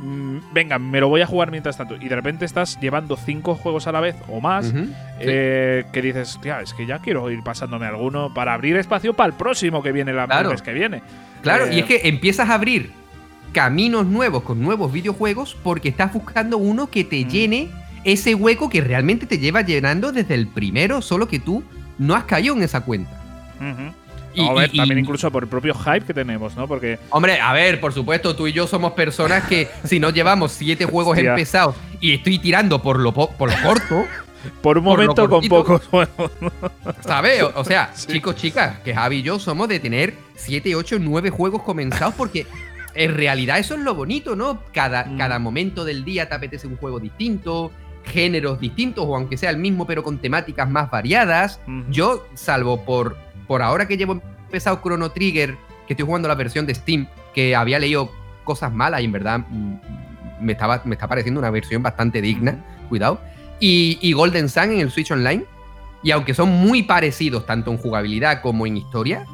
[0.01, 1.95] Mm, venga, me lo voy a jugar mientras tanto.
[1.95, 4.73] Y de repente estás llevando cinco juegos a la vez o más,
[5.19, 9.27] eh, que dices, tía, es que ya quiero ir pasándome alguno para abrir espacio para
[9.27, 11.01] el próximo que viene la mes que viene.
[11.41, 12.91] Claro, y es eh, que empiezas a abrir
[13.51, 17.29] caminos nuevos con nuevos videojuegos porque estás buscando uno que te mm.
[17.29, 17.69] llene
[18.03, 21.63] ese hueco que realmente te lleva llenando desde el primero, solo que tú
[21.97, 23.21] no has caído en esa cuenta.
[24.37, 26.67] A ver, también incluso por el propio hype que tenemos, ¿no?
[26.67, 26.99] Porque.
[27.09, 30.85] Hombre, a ver, por supuesto, tú y yo somos personas que si no llevamos siete
[30.85, 34.05] juegos empezados y estoy tirando por lo, por lo corto.
[34.61, 36.31] por un momento con pocos juegos.
[37.01, 37.43] ¿Sabes?
[37.55, 41.63] O, sea, chicos, chicas, que Javi y yo somos de tener siete, ocho, nueve juegos
[41.63, 42.45] comenzados porque
[42.93, 44.61] en realidad eso es lo bonito, ¿no?
[44.71, 45.17] Cada, mm.
[45.17, 47.71] cada momento del día te apetece un juego distinto,
[48.05, 51.59] géneros distintos o aunque sea el mismo pero con temáticas más variadas.
[51.89, 53.17] Yo, salvo por,
[53.47, 57.55] por ahora que llevo empezado Chrono Trigger, que estoy jugando la versión de Steam, que
[57.55, 58.11] había leído
[58.43, 59.73] cosas malas y en verdad mm,
[60.41, 62.57] me, estaba, me está pareciendo una versión bastante digna,
[62.89, 63.19] cuidado.
[63.59, 65.45] Y, y, Golden Sun en el Switch Online.
[66.03, 69.25] Y aunque son muy parecidos tanto en jugabilidad como en historia,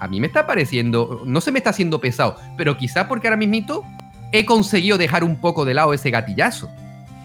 [0.00, 3.36] a mí me está pareciendo, no se me está haciendo pesado, pero quizá porque ahora
[3.36, 3.84] mismito
[4.32, 6.68] he conseguido dejar un poco de lado ese gatillazo.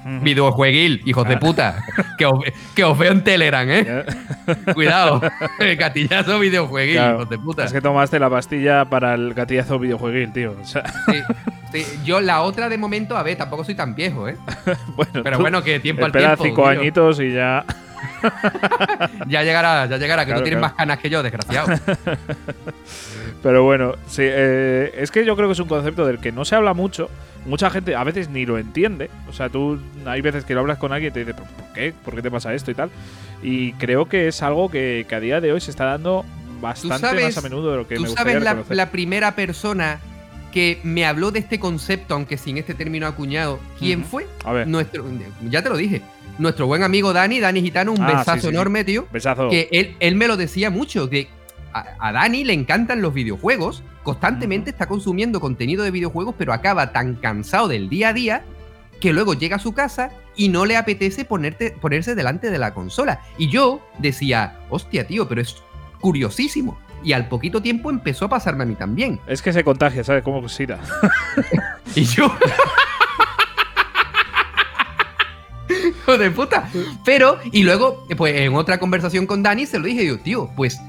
[0.05, 1.39] Videojueguil, hijos de ah.
[1.39, 1.83] puta.
[2.17, 2.33] que, os,
[2.75, 4.05] que os veo en Telegram, ¿eh?
[4.73, 5.21] Cuidado.
[5.59, 7.65] El gatillazo videojueguil, hijos de puta.
[7.65, 10.55] Es que tomaste la pastilla para el gatillazo videojueguil, tío.
[10.63, 14.37] sí, Yo la otra de momento, a ver, tampoco soy tan viejo, ¿eh?
[14.95, 16.43] bueno, Pero bueno, que tiempo al tiempo.
[16.43, 17.63] cinco añitos y ya.
[19.27, 21.69] ya llegará, ya llegará, que tú tienes más canas que yo, desgraciado.
[23.43, 26.45] Pero bueno, sí, eh, es que yo creo que es un concepto del que no
[26.45, 27.09] se habla mucho.
[27.45, 29.09] Mucha gente a veces ni lo entiende.
[29.27, 31.93] O sea, tú hay veces que lo hablas con alguien y te dice, ¿por qué?
[32.05, 32.89] ¿Por qué te pasa esto y tal?
[33.41, 36.23] Y creo que es algo que, a día de hoy se está dando
[36.62, 39.99] bastante más a menudo de lo que ¿tú sabes la, primera persona
[40.53, 44.25] que me habló de este concepto, aunque sin este término acuñado, ¿quién fue?
[44.45, 44.67] A ver.
[44.67, 45.03] Nuestro,
[45.49, 46.01] ya te lo dije.
[46.39, 49.08] Nuestro buen amigo Dani, Dani Gitano, un ah, besazo enorme, tío.
[49.12, 49.50] Besazo.
[49.50, 51.28] Que él, él me lo decía mucho, que
[51.74, 57.15] a, Dani le encantan los videojuegos, constantemente está consumiendo contenido de videojuegos, pero acaba tan
[57.15, 58.43] cansado del día a día
[59.00, 62.74] que luego llega a su casa y no le apetece ponerte, ponerse delante de la
[62.74, 63.22] consola.
[63.38, 65.58] Y yo decía, hostia, tío, pero es
[66.00, 66.78] curiosísimo.
[67.04, 69.19] Y al poquito tiempo empezó a pasarme a mí también.
[69.28, 70.24] Es que se contagia, ¿sabes?
[70.24, 70.80] Como cosita.
[71.96, 72.34] y yo.
[75.69, 76.69] Hijo de puta.
[77.06, 80.80] Pero, y luego, pues en otra conversación con Dani se lo dije, yo, tío, pues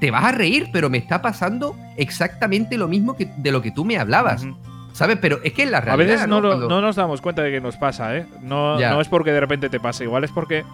[0.00, 3.70] te vas a reír, pero me está pasando exactamente lo mismo que de lo que
[3.70, 4.46] tú me hablabas.
[4.92, 5.18] ¿Sabes?
[5.20, 6.08] Pero es que en la realidad.
[6.08, 6.40] A veces no,
[6.80, 8.26] nos damos cuenta de que nos pasa, ¿eh?
[8.42, 10.64] No, no, es porque de repente te pase, igual es porque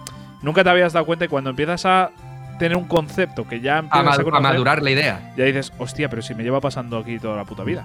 [0.41, 2.09] nunca te habías dado cuenta y cuando empiezas a
[2.57, 5.33] tener un concepto que ya empiezas a, madurar la idea.
[5.37, 7.83] Ya dices, hostia, pero si me lleva pasando aquí toda la puta vida.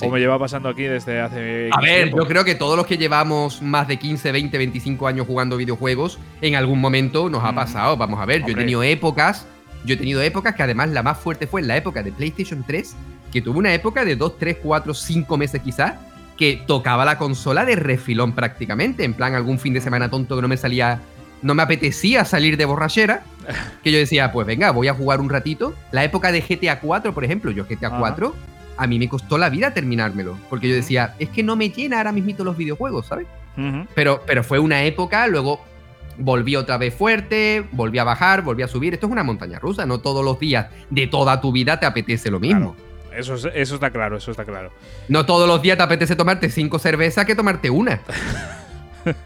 [0.00, 1.70] O me lleva pasando aquí desde hace.
[1.72, 5.26] A ver, yo creo que todos los que llevamos más de 15, 20, 25 años
[5.26, 7.96] jugando videojuegos, en algún momento nos ha pasado.
[7.96, 9.46] Vamos a ver, yo he tenido épocas
[9.84, 12.64] yo he tenido épocas que además la más fuerte fue en la época de PlayStation
[12.66, 12.94] 3,
[13.32, 15.94] que tuvo una época de 2, 3, 4, 5 meses quizás,
[16.36, 20.42] que tocaba la consola de refilón prácticamente, en plan algún fin de semana tonto que
[20.42, 21.00] no me salía,
[21.42, 23.24] no me apetecía salir de borrachera,
[23.82, 25.74] que yo decía, pues venga, voy a jugar un ratito.
[25.90, 28.34] La época de GTA 4, por ejemplo, yo GTA 4,
[28.76, 31.98] a mí me costó la vida terminármelo, porque yo decía, es que no me llena
[31.98, 33.26] ahora mismo los videojuegos, ¿sabes?
[33.94, 35.60] pero, pero fue una época, luego
[36.18, 38.94] volví otra vez fuerte, volví a bajar, volví a subir.
[38.94, 42.30] Esto es una montaña rusa, no todos los días de toda tu vida te apetece
[42.30, 42.76] lo mismo.
[43.14, 44.70] Eso, eso está claro, eso está claro.
[45.08, 48.00] No todos los días te apetece tomarte cinco cervezas que tomarte una.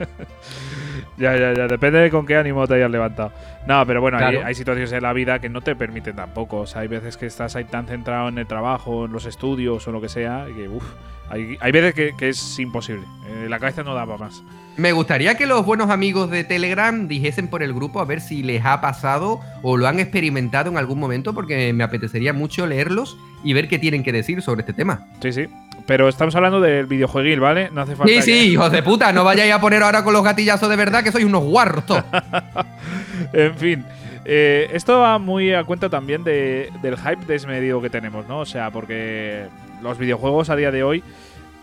[1.16, 1.66] ya, ya, ya.
[1.66, 3.32] Depende de con qué ánimo te hayas levantado.
[3.66, 6.58] No, pero bueno, hay, situaciones en la vida que no te permiten tampoco.
[6.58, 9.86] O sea, hay veces que estás ahí tan centrado en el trabajo, en los estudios
[9.88, 10.84] o lo que sea, que uff,
[11.28, 13.02] hay, hay, veces que, es imposible.
[13.28, 14.42] Eh, la cabeza no da para más.
[14.76, 18.42] Me gustaría que los buenos amigos de Telegram dijesen por el grupo a ver si
[18.42, 23.16] les ha pasado o lo han experimentado en algún momento, porque me apetecería mucho leerlos
[23.42, 25.06] y ver qué tienen que decir sobre este tema.
[25.20, 25.48] Sí, sí.
[25.86, 27.70] Pero estamos hablando del videojueguil, ¿vale?
[27.72, 28.12] No hace falta.
[28.12, 31.04] Sí, sí, hijos de puta, no vayáis a poner ahora con los gatillazos de verdad
[31.04, 31.84] que sois unos guarros.
[33.32, 33.84] en fin.
[34.24, 38.40] Eh, esto va muy a cuenta también del hype desmedido que tenemos, ¿no?
[38.40, 39.46] O sea, porque
[39.80, 41.04] los videojuegos a día de hoy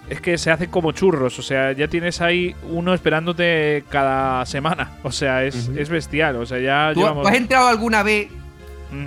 [0.09, 1.37] es que se hacen como churros.
[1.39, 4.91] O sea, ya tienes ahí uno esperándote cada semana.
[5.03, 6.37] O sea, es, bestial.
[6.37, 6.91] O sea, ya.
[6.93, 8.29] ¿Tú, has entrado alguna vez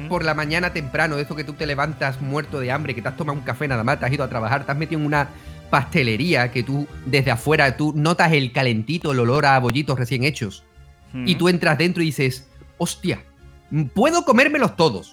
[0.09, 3.09] por la mañana temprano, de eso que tú te levantas muerto de hambre, que te
[3.09, 5.07] has tomado un café nada más, te has ido a trabajar, te has metido en
[5.07, 5.29] una
[5.71, 10.65] pastelería que tú desde afuera tú notas el calentito, el olor a bollitos recién hechos.
[11.25, 12.47] Y tú entras dentro y dices,
[12.77, 13.25] hostia,
[13.95, 15.13] puedo comérmelos todos.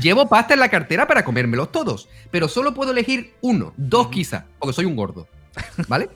[0.00, 4.46] Llevo pasta en la cartera para comérmelos todos, pero solo puedo elegir uno, dos quizá,
[4.58, 5.28] porque soy un gordo.
[5.88, 6.08] ¿Vale?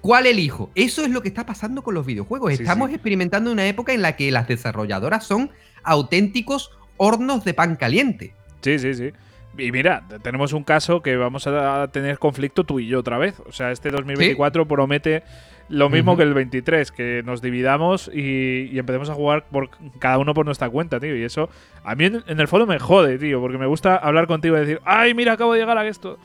[0.00, 0.70] ¿Cuál elijo?
[0.76, 2.52] Eso es lo que está pasando con los videojuegos.
[2.52, 5.50] Estamos experimentando una época en la que las desarrolladoras son
[5.82, 8.32] auténticos hornos de pan caliente.
[8.60, 9.12] Sí, sí, sí.
[9.58, 13.40] Y mira, tenemos un caso que vamos a tener conflicto tú y yo otra vez.
[13.48, 15.22] O sea, este 2024 promete
[15.68, 20.18] Lo mismo que el 23, que nos dividamos y, y empecemos a jugar por cada
[20.18, 21.16] uno por nuestra cuenta, tío.
[21.16, 21.48] Y eso
[21.84, 24.60] a mí en, en el fondo me jode, tío, porque me gusta hablar contigo y
[24.60, 26.18] decir, ay, mira, acabo de llegar a esto.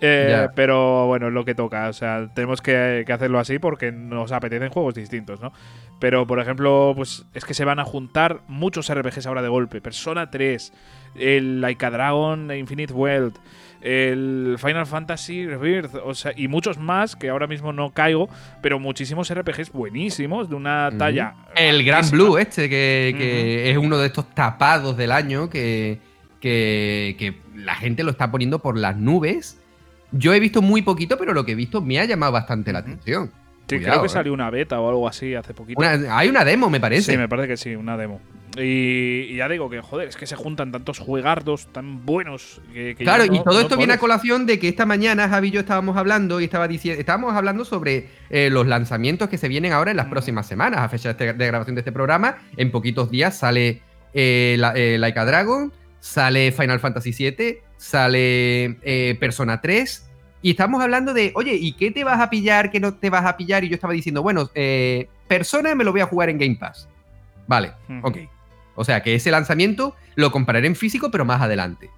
[0.00, 1.88] Eh, pero bueno, es lo que toca.
[1.88, 5.52] O sea, tenemos que, que hacerlo así porque nos apetecen juegos distintos, ¿no?
[5.98, 9.80] Pero, por ejemplo, pues es que se van a juntar muchos RPGs ahora de golpe.
[9.80, 10.72] Persona 3,
[11.16, 13.34] el Laika Dragon Infinite World,
[13.80, 18.28] el Final Fantasy Rebirth, o sea, y muchos más que ahora mismo no caigo,
[18.62, 21.34] pero muchísimos RPGs buenísimos de una talla.
[21.56, 22.24] El Gran altísima.
[22.24, 25.98] Blue, este, que, que es uno de estos tapados del año que,
[26.40, 29.60] que, que la gente lo está poniendo por las nubes.
[30.12, 32.78] Yo he visto muy poquito, pero lo que he visto me ha llamado bastante la
[32.80, 33.30] atención.
[33.68, 34.10] Sí, Cuidado, creo que eh.
[34.10, 35.78] salió una beta o algo así hace poquito.
[35.78, 37.12] Una- hay una demo, me parece.
[37.12, 38.20] Sí, me parece que sí, una demo.
[38.56, 42.94] Y, y ya digo que, joder, es que se juntan tantos juegardos tan buenos que,
[42.96, 45.48] que Claro, no- y todo no esto viene a colación de que esta mañana Javi
[45.48, 49.48] y yo estábamos hablando y estaba diciendo, estábamos hablando sobre eh, los lanzamientos que se
[49.48, 50.10] vienen ahora en las Mm.
[50.10, 50.80] próximas semanas.
[50.80, 53.82] A fecha de, este- de grabación de este programa, en poquitos días sale
[54.14, 60.04] eh, la, eh, Laika Dragon, sale Final Fantasy VII, sale eh, Persona 3.
[60.40, 62.70] Y estamos hablando de, oye, ¿y qué te vas a pillar?
[62.70, 63.64] ¿Qué no te vas a pillar?
[63.64, 66.88] Y yo estaba diciendo, bueno, eh, Persona me lo voy a jugar en Game Pass.
[67.46, 68.06] Vale, Ujú.
[68.06, 68.18] ok.
[68.76, 71.90] O sea que ese lanzamiento lo compraré en físico, pero más adelante.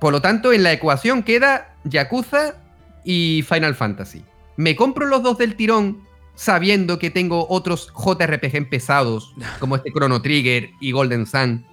[0.00, 2.56] Por lo tanto, en la ecuación queda Yakuza
[3.04, 4.24] y Final Fantasy.
[4.56, 6.02] ¿Me compro los dos del tirón
[6.34, 11.64] sabiendo que tengo otros JRPG pesados como este Chrono Trigger y Golden Sun?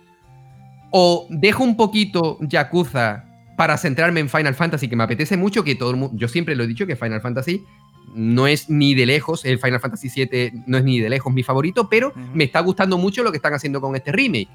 [0.97, 3.25] ¿O dejo un poquito Yakuza
[3.57, 6.15] para centrarme en Final Fantasy, que me apetece mucho, que todo el mundo...
[6.17, 7.65] Yo siempre lo he dicho que Final Fantasy
[8.13, 11.43] no es ni de lejos, el Final Fantasy VII no es ni de lejos mi
[11.43, 14.47] favorito, pero me está gustando mucho lo que están haciendo con este remake.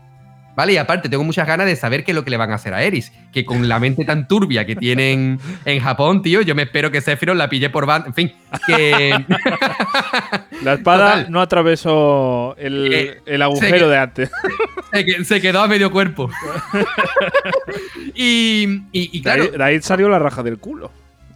[0.56, 0.72] ¿Vale?
[0.74, 2.74] Y aparte, tengo muchas ganas de saber qué es lo que le van a hacer
[2.74, 3.12] a Eris.
[3.32, 7.00] Que con la mente tan turbia que tienen en Japón, tío, yo me espero que
[7.00, 8.08] Sephiroth la pille por banda.
[8.08, 8.32] En fin,
[8.66, 9.14] que.
[10.62, 11.30] La espada Total.
[11.32, 14.30] no atravesó el, Eh, el agujero de antes.
[14.92, 16.28] se, que- se quedó a medio cuerpo.
[18.14, 20.90] y, y, y De ahí- claro, de ahí salió la raja del culo.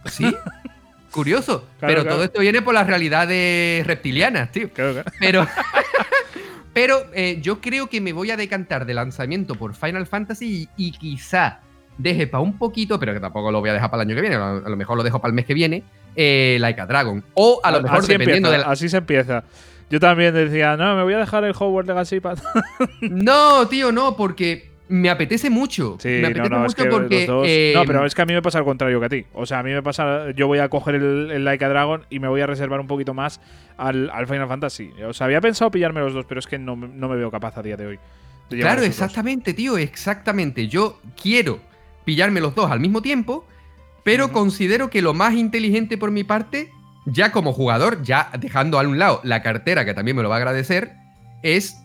[0.05, 0.25] sí.
[1.11, 1.65] Curioso.
[1.79, 2.15] Claro, pero claro.
[2.17, 4.69] todo esto viene por las realidades reptilianas, tío.
[4.73, 5.01] Claro.
[5.21, 5.47] Pero,
[6.75, 10.87] pero eh, yo creo que me voy a decantar de lanzamiento por Final Fantasy y,
[10.87, 11.61] y quizá
[11.97, 14.21] deje para un poquito, pero que tampoco lo voy a dejar para el año que
[14.21, 15.83] viene, a lo, a lo mejor lo dejo para el mes que viene,
[16.17, 17.23] eh, Laika Dragon.
[17.33, 18.73] O a lo mejor así dependiendo empieza, de la...
[18.73, 19.45] Así se empieza.
[19.89, 22.41] Yo también decía, no, me voy a dejar el Hogwarts Legacy para...
[23.01, 25.97] No, tío, no, porque me apetece mucho.
[25.99, 27.25] Sí, me apetece no, mucho que porque...
[27.25, 29.25] dos- eh, No, pero es que a mí me pasa al contrario que a ti.
[29.33, 32.19] O sea, a mí me pasa, yo voy a coger el, el Laika Dragon y
[32.19, 33.41] me voy a reservar un poquito más
[33.77, 34.91] al, al Final Fantasy.
[35.07, 37.31] O sea, había pensado pillarme los dos, pero es que no, me- no me veo
[37.31, 37.99] capaz a día de hoy.
[38.49, 38.89] de Claro, dos.
[38.89, 40.67] exactamente, tío, exactamente.
[40.67, 41.59] Yo quiero
[42.03, 43.47] pillarme los dos al mismo tiempo,
[44.03, 46.69] pero considero que lo más inteligente por mi parte,
[47.07, 50.35] ya como jugador, ya dejando a un lado la cartera, que también me lo va
[50.35, 50.91] a agradecer,
[51.41, 51.77] es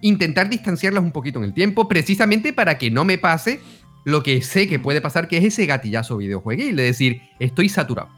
[0.00, 3.60] intentar distanciarlas un poquito en el tiempo, precisamente para que no me pase
[4.04, 8.08] lo que sé que puede pasar, que es ese gatillazo videojueguil, de decir, estoy saturado.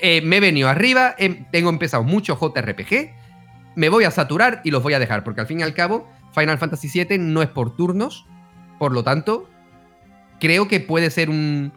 [0.00, 3.12] Eh, me he venido arriba, em- tengo empezado mucho JRPG,
[3.76, 6.08] me voy a saturar y los voy a dejar, porque al fin y al cabo,
[6.34, 8.26] Final Fantasy VII no es por turnos,
[8.78, 9.48] por lo tanto,
[10.40, 11.72] creo que puede ser un-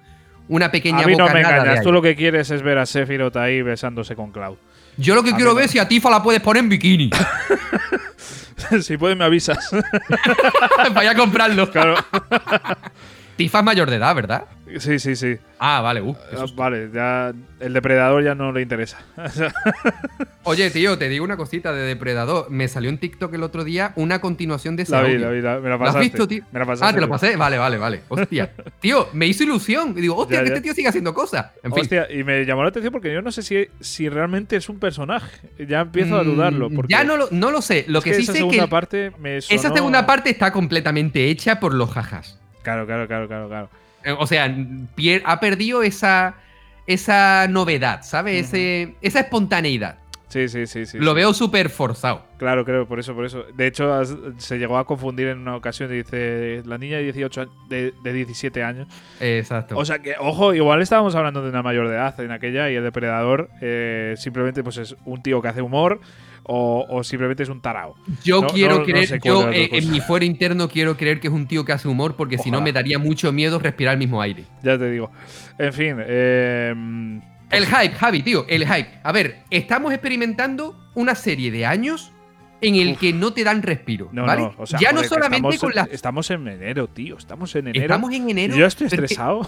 [0.47, 1.83] una pequeña A mí no me engañas.
[1.83, 4.57] Tú lo que quieres es ver a Sephiroth ahí besándose con Cloud.
[4.99, 7.09] Yo lo que a quiero ver es si a Tifa la puedes poner en bikini.
[8.81, 9.69] si puedes me avisas.
[10.93, 11.71] Vaya a comprarlo.
[11.71, 11.95] claro.
[13.39, 14.43] Tifa es mayor de edad, ¿verdad?
[14.80, 15.38] Sí, sí, sí.
[15.60, 16.02] Ah, vale.
[16.02, 18.99] uh, Ah, vale, ya el depredador ya no le interesa.
[20.43, 22.49] Oye, tío, te digo una cosita de Depredador.
[22.49, 25.25] Me salió en TikTok el otro día una continuación de ese la vi, audio.
[25.25, 25.99] la vi, la- me la ¿Lo has pasaste.
[26.02, 26.43] visto, tío?
[26.52, 26.93] Me la Ah, pasaste.
[26.95, 27.36] te lo pasé.
[27.36, 28.02] Vale, vale, vale.
[28.10, 28.52] Hostia.
[28.80, 29.93] Tío, me hizo ilusión.
[29.97, 30.56] Y digo, hostia, Ya, que ya.
[30.56, 31.47] este tío sigue haciendo cosas.
[31.63, 31.82] En fin.
[31.82, 34.80] Hostia, y me llamó la atención porque yo no sé si, si realmente es un
[34.80, 35.49] personaje.
[35.67, 36.69] Ya empiezo a dudarlo.
[36.69, 37.86] Mm, Porque Ya no lo, no lo sé.
[37.88, 40.52] Lo es que, sí esa sé es segunda que parte me esa segunda parte está
[40.52, 42.38] completamente hecha por los jajas.
[42.63, 43.69] Claro, claro, claro, claro, claro.
[44.04, 44.48] Eh, O sea,
[44.95, 46.36] pier- ha perdido esa,
[46.88, 48.48] esa novedad, ¿sabes?
[48.48, 49.98] Ese, esa espontaneidad.
[50.30, 51.00] Sí, sí, sí, sí.
[51.00, 51.15] lo sí.
[51.15, 52.24] veo súper forzado.
[52.38, 53.45] Claro, creo, por eso, por eso.
[53.56, 57.04] De hecho, has- se llegó a confundir en una ocasión y dice la niña de
[57.06, 58.88] 18 a- de, de 17 años.
[59.19, 59.76] Exacto.
[59.76, 62.76] O sea que, ojo, igual estábamos hablando de una mayor de edad en aquella y
[62.76, 66.00] el depredador eh, simplemente pues es un tío que hace humor
[66.51, 67.93] o, o simplemente es un tarao.
[68.23, 71.33] yo no- quiero no- creer, yo eh, en mi fuero interno quiero creer que es
[71.33, 74.19] un tío que hace humor porque si no me daría mucho miedo respirar el mismo
[74.19, 74.45] aire.
[74.63, 75.12] Ya te digo.
[75.59, 76.73] En fin, eh,
[77.51, 78.89] El hype, Javi, tío, el hype.
[79.03, 82.12] A ver, estamos experimentando una serie de años
[82.62, 84.41] en el que no te dan respiro, No, ¿vale?
[84.41, 87.17] no, o sea, ya no solamente con las Estamos en enero, tío.
[87.17, 87.85] Estamos en enero.
[87.85, 88.55] Estamos en enero.
[88.55, 89.47] Yo estoy estresado.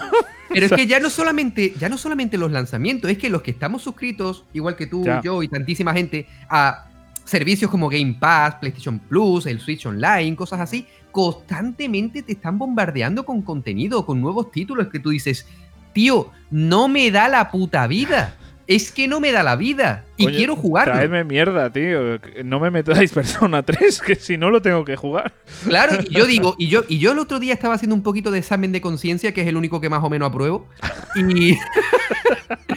[0.49, 3.51] Pero es que ya no solamente, ya no solamente los lanzamientos, es que los que
[3.51, 5.19] estamos suscritos, igual que tú, Ya.
[5.21, 6.85] yo y tantísima gente, a
[7.25, 13.25] servicios como Game Pass, PlayStation Plus, el Switch Online, cosas así, constantemente te están bombardeando
[13.25, 15.47] con contenido, con nuevos títulos que tú dices,
[15.93, 18.37] tío, no me da la puta vida.
[18.67, 20.93] Es que no me da la vida y quiero jugarlo.
[20.93, 22.19] Traedme mierda, tío.
[22.45, 25.33] No me metáis Persona 3, que si no lo tengo que jugar.
[25.67, 28.31] Claro, y yo digo, y yo, y yo el otro día estaba haciendo un poquito
[28.31, 30.69] de examen de conciencia, que es el único que más o menos apruebo.
[31.15, 31.57] Y.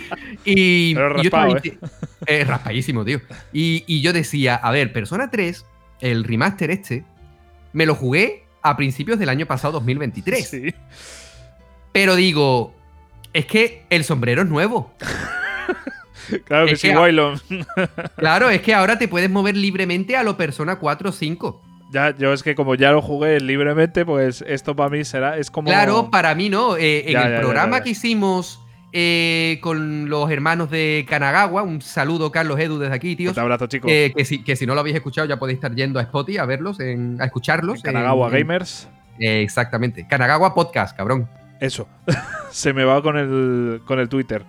[0.44, 1.90] y, Pero y yo estaba raspado,
[2.26, 3.20] eh, raspadísimo, tío.
[3.52, 5.64] Y, y yo decía, a ver, Persona 3,
[6.00, 7.04] el remaster este,
[7.72, 10.48] me lo jugué a principios del año pasado, 2023.
[10.48, 10.74] Sí.
[11.92, 12.74] Pero digo,
[13.32, 14.92] es que el sombrero es nuevo.
[16.46, 16.94] Claro que Es sí, que-.
[18.16, 21.62] Claro, es que ahora te puedes mover libremente a lo Persona 4 o 5.
[21.92, 25.36] Ya, yo es que como ya lo jugué libremente, pues esto para mí será.
[25.38, 25.68] Es como.
[25.68, 26.76] Claro, para mí no.
[26.76, 28.58] Eh, en el ya, programa que hicimos
[28.96, 33.37] eh, con los hermanos de Kanagawa, un saludo Carlos Edu desde aquí, tíos.
[33.37, 33.90] Un abrazo, chicos.
[33.92, 36.38] eh, que, si, que si no lo habéis escuchado ya podéis estar yendo a Spotify
[36.38, 37.78] a verlos, en- a escucharlos.
[37.78, 38.88] En Kanagawa en- Gamers.
[39.18, 40.07] eh, exactamente.
[40.09, 41.28] Kanagawa Podcast, cabrón.
[41.61, 41.88] Eso.
[42.52, 44.44] Se me va con el, con el Twitter.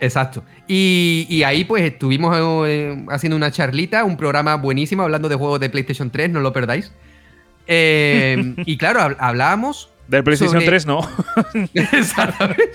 [0.00, 0.42] Exacto.
[0.66, 2.34] Y, y ahí pues estuvimos
[2.66, 6.52] eh, haciendo una charlita, un programa buenísimo hablando de juegos de PlayStation 3, no lo
[6.52, 6.92] perdáis.
[7.66, 11.00] Eh, y claro, hab- hablábamos Del PlayStation Sobre- 3, no.
[11.74, 12.72] Exactamente.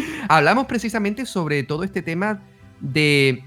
[0.28, 2.42] Hablamos precisamente sobre todo este tema
[2.80, 3.44] de,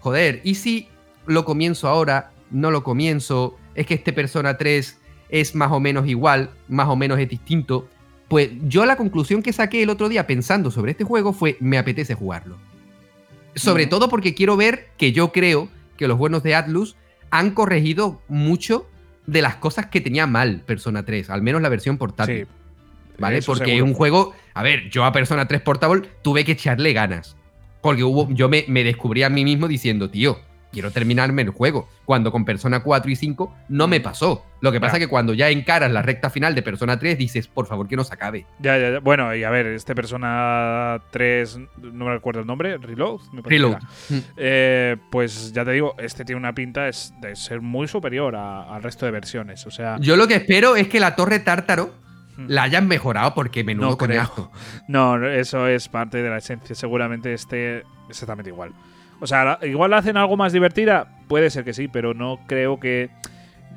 [0.00, 0.88] joder, ¿y si
[1.26, 2.32] lo comienzo ahora?
[2.50, 3.56] No lo comienzo.
[3.74, 4.98] Es que este Persona 3
[5.28, 7.88] es más o menos igual, más o menos es distinto.
[8.28, 11.78] Pues yo la conclusión que saqué el otro día pensando sobre este juego fue, me
[11.78, 12.56] apetece jugarlo.
[13.54, 16.96] Sobre todo porque quiero ver que yo creo que los buenos de Atlus
[17.30, 18.86] han corregido mucho
[19.26, 22.46] de las cosas que tenía mal Persona 3, al menos la versión portátil.
[22.46, 22.57] Sí.
[23.18, 23.38] ¿Vale?
[23.38, 23.84] Eso Porque seguro.
[23.86, 24.34] un juego.
[24.54, 27.36] A ver, yo a Persona 3 Portable tuve que echarle ganas.
[27.80, 30.38] Porque hubo, yo me, me descubrí a mí mismo diciendo, tío,
[30.72, 31.88] quiero terminarme el juego.
[32.04, 34.44] Cuando con Persona 4 y 5 no me pasó.
[34.60, 37.46] Lo que pasa es que cuando ya encaras la recta final de Persona 3 dices,
[37.46, 38.46] por favor, que no se acabe.
[38.58, 38.98] Ya, ya, ya.
[39.00, 41.58] Bueno, y a ver, este Persona 3,
[41.92, 43.20] no me recuerdo el nombre, Reload.
[43.32, 43.78] me parece Reload.
[44.10, 44.20] era.
[44.36, 48.74] Eh, pues ya te digo, este tiene una pinta es de ser muy superior a-
[48.74, 49.66] al resto de versiones.
[49.66, 51.94] O sea, Yo lo que espero es que la torre tártaro.
[52.46, 54.50] La hayan mejorado porque menudo No coñazo.
[54.88, 56.74] no, eso es parte de la esencia.
[56.74, 58.72] Seguramente esté exactamente igual.
[59.20, 62.78] O sea, la- igual hacen algo más divertida, puede ser que sí, pero no creo
[62.78, 63.10] que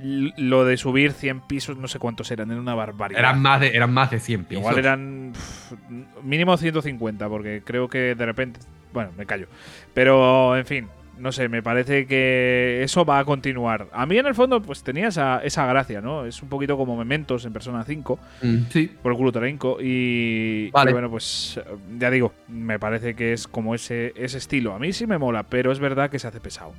[0.03, 3.19] lo de subir 100 pisos, no sé cuántos eran, era una barbaridad.
[3.19, 4.61] Eran más de, eran más de 100 pisos.
[4.61, 5.75] Igual eran pf,
[6.23, 8.59] mínimo 150, porque creo que de repente.
[8.93, 9.47] Bueno, me callo.
[9.93, 10.87] Pero, en fin,
[11.21, 13.87] no sé, me parece que eso va a continuar.
[13.93, 16.25] A mí, en el fondo, pues tenía esa, esa gracia, ¿no?
[16.25, 18.91] Es un poquito como Mementos en Persona 5, Mm, Sí.
[19.01, 19.77] por el culo Tarenco.
[19.81, 20.91] Y, Vale.
[20.91, 21.59] y bueno, pues
[21.99, 24.73] ya digo, me parece que es como ese, ese estilo.
[24.73, 26.73] A mí sí me mola, pero es verdad que se hace pesado.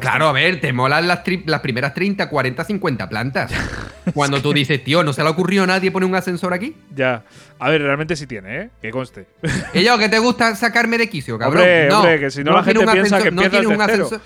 [0.00, 3.52] Claro, a ver, te molan las, las primeras 30, 40, 50 plantas.
[4.12, 6.74] Cuando tú dices, tío, ¿no se le ha ocurrido a nadie poner un ascensor aquí?
[6.96, 7.22] Ya.
[7.60, 8.70] A ver, realmente sí tiene, ¿eh?
[8.80, 9.26] Que conste.
[9.74, 11.62] Y yo, que te gusta sacarme de quicio, cabrón.
[11.62, 14.20] Hombre, no, hombre, que si no la gente piensa que no tienes un ascensor,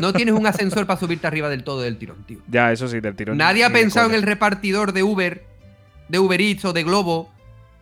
[0.00, 2.38] No tienes un ascensor para subirte arriba del todo del tirón, tío.
[2.48, 3.36] Ya, eso sí, del tirón.
[3.36, 5.44] Nadie ha pensado en el repartidor de Uber,
[6.08, 7.30] de Uber Eats o de Globo,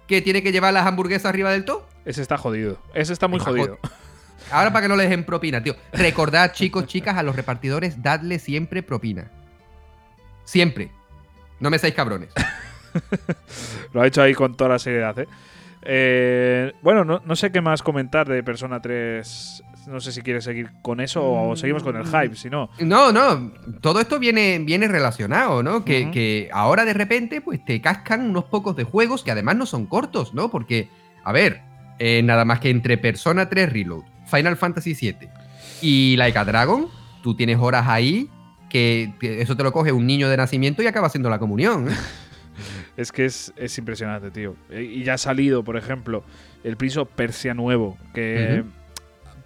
[0.08, 1.86] que tiene que llevar las hamburguesas arriba del todo.
[2.04, 2.78] Ese está jodido.
[2.94, 3.78] Ese está muy Está jodido.
[4.50, 5.76] Ahora para que no les den propina, tío.
[5.92, 9.30] Recordad, chicos, chicas, a los repartidores, dadle siempre propina.
[10.44, 10.90] Siempre.
[11.58, 12.28] No me seáis cabrones.
[13.92, 15.28] Lo ha hecho ahí con toda la seriedad, ¿eh?
[15.88, 19.62] Eh, bueno, no, no sé qué más comentar de Persona 3.
[19.86, 22.70] No sé si quieres seguir con eso o seguimos con el hype, si no.
[22.80, 25.84] No, no, todo esto viene, viene relacionado, ¿no?
[25.84, 29.86] Que, ahora de repente, pues te cascan unos pocos de juegos que además no son
[29.86, 30.50] cortos, ¿no?
[30.50, 30.88] Porque,
[31.22, 31.62] a ver,
[32.00, 35.28] eh, nada más que entre Persona 3 Reload, Final Fantasy VII
[35.82, 36.88] y Like a Dragon,
[37.22, 38.28] tú tienes horas ahí
[38.68, 41.90] que, que eso te lo coge un niño de nacimiento y acaba siendo la comunión.
[41.90, 41.94] ¿eh?
[42.96, 44.56] Es que es, es impresionante, tío.
[44.70, 46.24] Eh, Y ya ha salido, por ejemplo,
[46.64, 47.98] el Prince of Persia nuevo.
[48.14, 48.64] Que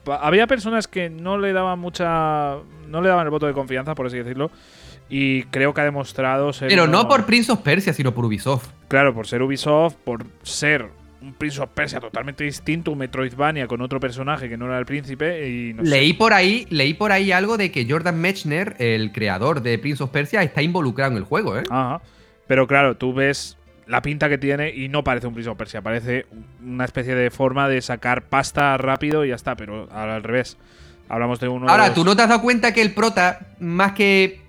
[0.06, 2.56] había personas que no le daban mucha.
[2.88, 4.50] No le daban el voto de confianza, por así decirlo.
[5.08, 6.68] Y creo que ha demostrado ser.
[6.68, 8.68] Pero no por Prince of Persia, sino por Ubisoft.
[8.88, 10.88] Claro, por ser Ubisoft, por ser
[11.20, 14.86] un Prince of Persia totalmente distinto, un Metroidvania con otro personaje que no era el
[14.86, 15.48] príncipe.
[15.48, 15.90] Y no sé.
[15.90, 20.02] Leí por ahí, leí por ahí algo de que Jordan Mechner, el creador de Prince
[20.04, 21.64] of Persia, está involucrado en el juego, ¿eh?
[21.68, 22.00] Ajá.
[22.50, 25.82] Pero claro, tú ves la pinta que tiene y no parece un Prince of Persia,
[25.82, 26.26] parece
[26.60, 30.56] una especie de forma de sacar pasta rápido y ya está, pero al, al revés.
[31.08, 33.38] Hablamos de uno de Ahora, los- ¿tú no te has dado cuenta que el prota,
[33.60, 34.40] más que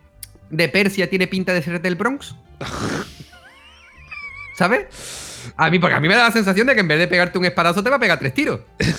[0.49, 2.33] de Persia tiene pinta de ser del Bronx?
[4.55, 5.53] ¿Sabes?
[5.55, 7.37] A mí, porque a mí me da la sensación de que en vez de pegarte
[7.37, 8.61] un espadazo te va a pegar tres tiros.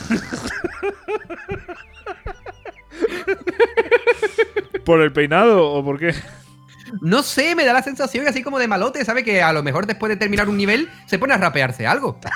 [4.84, 6.14] ¿Por el peinado o por qué?
[7.00, 9.24] No sé, me da la sensación así como de malote, ¿sabe?
[9.24, 12.18] Que a lo mejor después de terminar un nivel se pone a rapearse algo.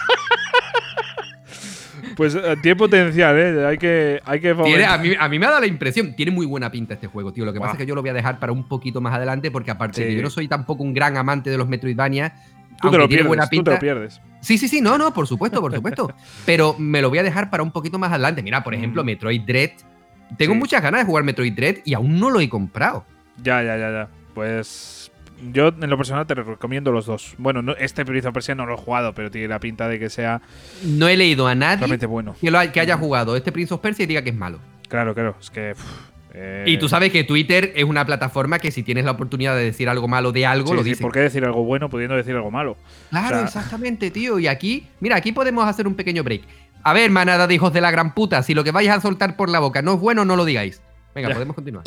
[2.16, 3.66] Pues eh, tiene potencial, ¿eh?
[3.66, 6.16] Hay que, hay que tiene, a, mí, a, mí, me ha dado la impresión.
[6.16, 7.44] Tiene muy buena pinta este juego, tío.
[7.44, 9.50] Lo que pasa es que yo lo voy a dejar para un poquito más adelante,
[9.50, 12.34] porque aparte de que yo no soy tampoco un gran amante de los Metroidvania.
[12.80, 14.20] Tú te, lo pierdes, buena pinta, tú te lo pierdes.
[14.40, 16.10] Sí, sí, sí, no, no, por supuesto, por supuesto.
[16.46, 18.42] Pero me lo voy a dejar para un poquito más adelante.
[18.42, 19.06] Mira, por ejemplo, mm.
[19.06, 19.70] Metroid Dread.
[20.38, 23.04] Tengo muchas ganas de jugar Metroid Dread y aún no lo he comprado.
[23.42, 24.08] Ya, ya, ya, ya.
[24.36, 25.10] Pues
[25.50, 27.34] yo en lo personal te recomiendo los dos.
[27.38, 29.98] Bueno, no, este Prince of Persia no lo he jugado, pero tiene la pinta de
[29.98, 30.42] que sea.
[30.84, 32.36] No he leído a nadie realmente bueno.
[32.38, 34.58] que, lo, que haya jugado este Prince of Persia y diga que es malo.
[34.90, 35.36] Claro, claro.
[35.40, 35.74] Es que.
[36.34, 39.64] Eh, y tú sabes que Twitter es una plataforma que si tienes la oportunidad de
[39.64, 41.00] decir algo malo de algo, lo dices.
[41.00, 42.76] ¿Por qué decir algo bueno pudiendo decir algo malo?
[43.08, 44.38] Claro, exactamente, tío.
[44.38, 46.42] Y aquí, mira, aquí podemos hacer un pequeño break.
[46.82, 49.34] A ver, manada de hijos de la gran puta, si lo que vais a soltar
[49.34, 50.82] por la boca no es bueno, no lo digáis.
[51.16, 51.84] Venga, podemos continuar.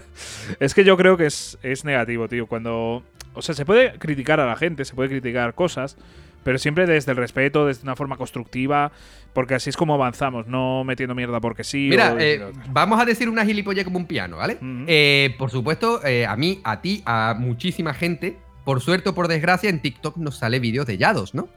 [0.60, 2.46] es que yo creo que es, es negativo, tío.
[2.46, 3.02] Cuando
[3.34, 5.96] o sea, se puede criticar a la gente, se puede criticar cosas,
[6.44, 8.92] pero siempre desde el respeto, desde una forma constructiva,
[9.32, 11.88] porque así es como avanzamos, no metiendo mierda porque sí.
[11.90, 14.58] Mira, eh, vamos a decir una gilipollez como un piano, ¿vale?
[14.86, 19.28] Eh, por supuesto, eh, a mí, a ti, a muchísima gente, por suerte o por
[19.28, 21.48] desgracia, en TikTok nos sale vídeos de Yados, ¿no?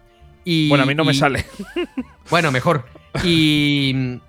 [0.44, 1.46] Y, bueno, a mí no me sale.
[2.30, 2.84] Bueno, mejor.
[3.24, 4.20] Y.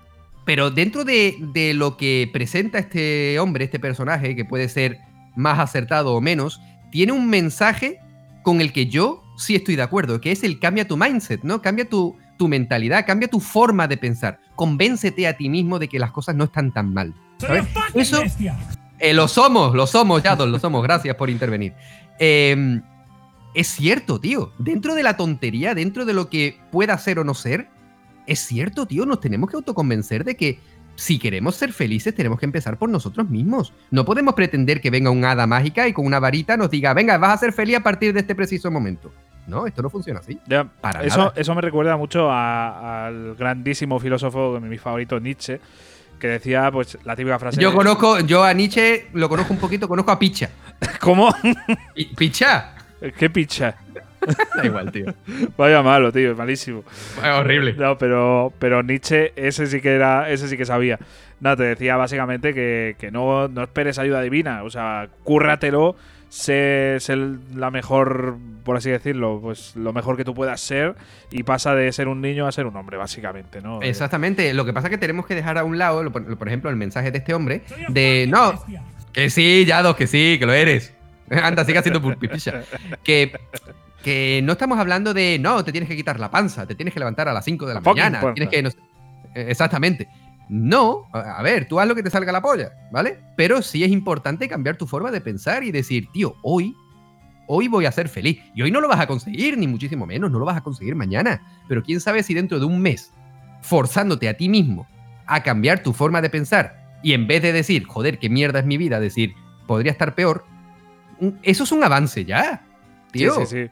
[0.48, 4.98] Pero dentro de, de lo que presenta este hombre, este personaje, que puede ser
[5.36, 6.58] más acertado o menos,
[6.90, 8.00] tiene un mensaje
[8.42, 11.60] con el que yo sí estoy de acuerdo, que es el cambia tu mindset, ¿no?
[11.60, 14.40] Cambia tu, tu mentalidad, cambia tu forma de pensar.
[14.56, 17.12] Convéncete a ti mismo de que las cosas no están tan mal.
[17.92, 18.22] Eso
[19.00, 20.82] eh, lo somos, lo somos, ya lo somos.
[20.82, 21.74] Gracias por intervenir.
[22.18, 22.80] Em,
[23.52, 24.54] es cierto, tío.
[24.58, 27.68] Dentro de la tontería, dentro de lo que pueda ser o no ser,
[28.28, 29.06] es cierto, tío.
[29.06, 30.60] Nos tenemos que autoconvencer de que
[30.94, 33.72] si queremos ser felices, tenemos que empezar por nosotros mismos.
[33.90, 37.16] No podemos pretender que venga un hada mágica y con una varita nos diga, venga,
[37.18, 39.12] vas a ser feliz a partir de este preciso momento.
[39.46, 40.38] No, esto no funciona así.
[40.80, 45.60] Para eso, eso me recuerda mucho al grandísimo filósofo, mi favorito, Nietzsche,
[46.18, 47.60] que decía, pues, la típica frase.
[47.60, 50.50] Yo conozco, yo a Nietzsche lo conozco un poquito, conozco a Picha.
[51.00, 51.34] ¿Cómo?
[52.16, 52.74] ¿Picha?
[53.16, 53.76] ¿Qué picha?
[54.56, 55.06] da igual, tío.
[55.56, 56.84] Vaya malo, tío, malísimo.
[57.16, 57.74] Vaya horrible.
[57.74, 60.98] No, pero, pero Nietzsche, ese sí que era, ese sí que sabía.
[61.40, 64.62] No, te decía básicamente que, no, no esperes ayuda divina.
[64.64, 65.96] O sea, cúrratelo,
[66.28, 66.98] sé,
[67.54, 70.94] la mejor, por así decirlo, pues lo mejor que tú puedas ser
[71.30, 73.80] y pasa de ser un niño a ser un hombre, básicamente, ¿no?
[73.82, 74.52] Exactamente.
[74.52, 77.10] Lo que pasa es que tenemos que dejar a un lado, por ejemplo, el mensaje
[77.10, 78.60] de este hombre de no,
[79.12, 80.94] que sí, ya dos, que sí, que lo eres.
[81.30, 82.62] Anda, sigue haciendo pipicha.
[83.02, 83.32] Que
[84.02, 87.00] que no estamos hablando de, no, te tienes que quitar la panza, te tienes que
[87.00, 88.58] levantar a las 5 de la mañana, tienes que...
[88.58, 90.08] Eh, exactamente.
[90.48, 93.18] No, a ver, tú haz lo que te salga la polla, ¿vale?
[93.36, 96.74] Pero sí es importante cambiar tu forma de pensar y decir, tío, hoy,
[97.46, 98.40] hoy voy a ser feliz.
[98.54, 100.94] Y hoy no lo vas a conseguir, ni muchísimo menos, no lo vas a conseguir
[100.94, 101.42] mañana.
[101.68, 103.12] Pero quién sabe si dentro de un mes,
[103.60, 104.86] forzándote a ti mismo
[105.26, 108.66] a cambiar tu forma de pensar, y en vez de decir, joder, qué mierda es
[108.66, 109.34] mi vida, decir,
[109.66, 110.46] podría estar peor,
[111.42, 112.64] eso es un avance ya.
[113.12, 113.34] Tío.
[113.34, 113.70] Sí, sí, sí.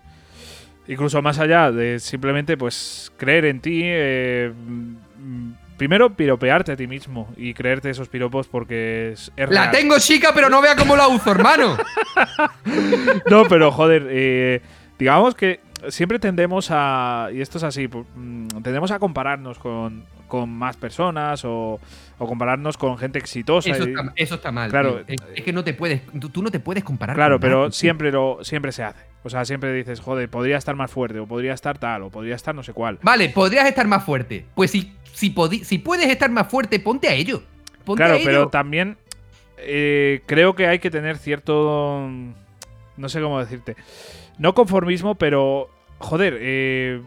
[0.88, 3.80] Incluso más allá de simplemente pues creer en ti.
[3.84, 4.52] Eh,
[5.76, 10.48] primero, piropearte a ti mismo y creerte esos piropos porque es, La tengo chica, pero
[10.48, 11.76] no vea cómo la uso, hermano.
[13.30, 14.62] no, pero joder, eh,
[14.98, 20.50] digamos que siempre tendemos a, y esto es así, mm, tendemos a compararnos con, con
[20.50, 21.80] más personas o,
[22.18, 23.70] o, compararnos con gente exitosa.
[23.70, 24.70] Eso, está, mal.
[24.70, 26.02] Claro, es, que no te puedes,
[26.32, 27.16] tú, no te puedes comparar.
[27.16, 29.04] Claro, pero siempre, lo, siempre se hace.
[29.22, 32.34] O sea, siempre dices, joder, podría estar más fuerte, o podría estar tal, o podría
[32.34, 32.98] estar no sé cuál.
[33.02, 34.46] Vale, podrías estar más fuerte.
[34.54, 37.42] Pues si, si, si puedes estar más fuerte, ponte a ello.
[37.96, 38.96] claro, pero también
[39.58, 42.08] eh, creo que hay que tener cierto.
[42.96, 43.76] No sé cómo decirte.
[44.38, 45.70] No conformismo, pero.
[45.98, 47.00] Joder, eh,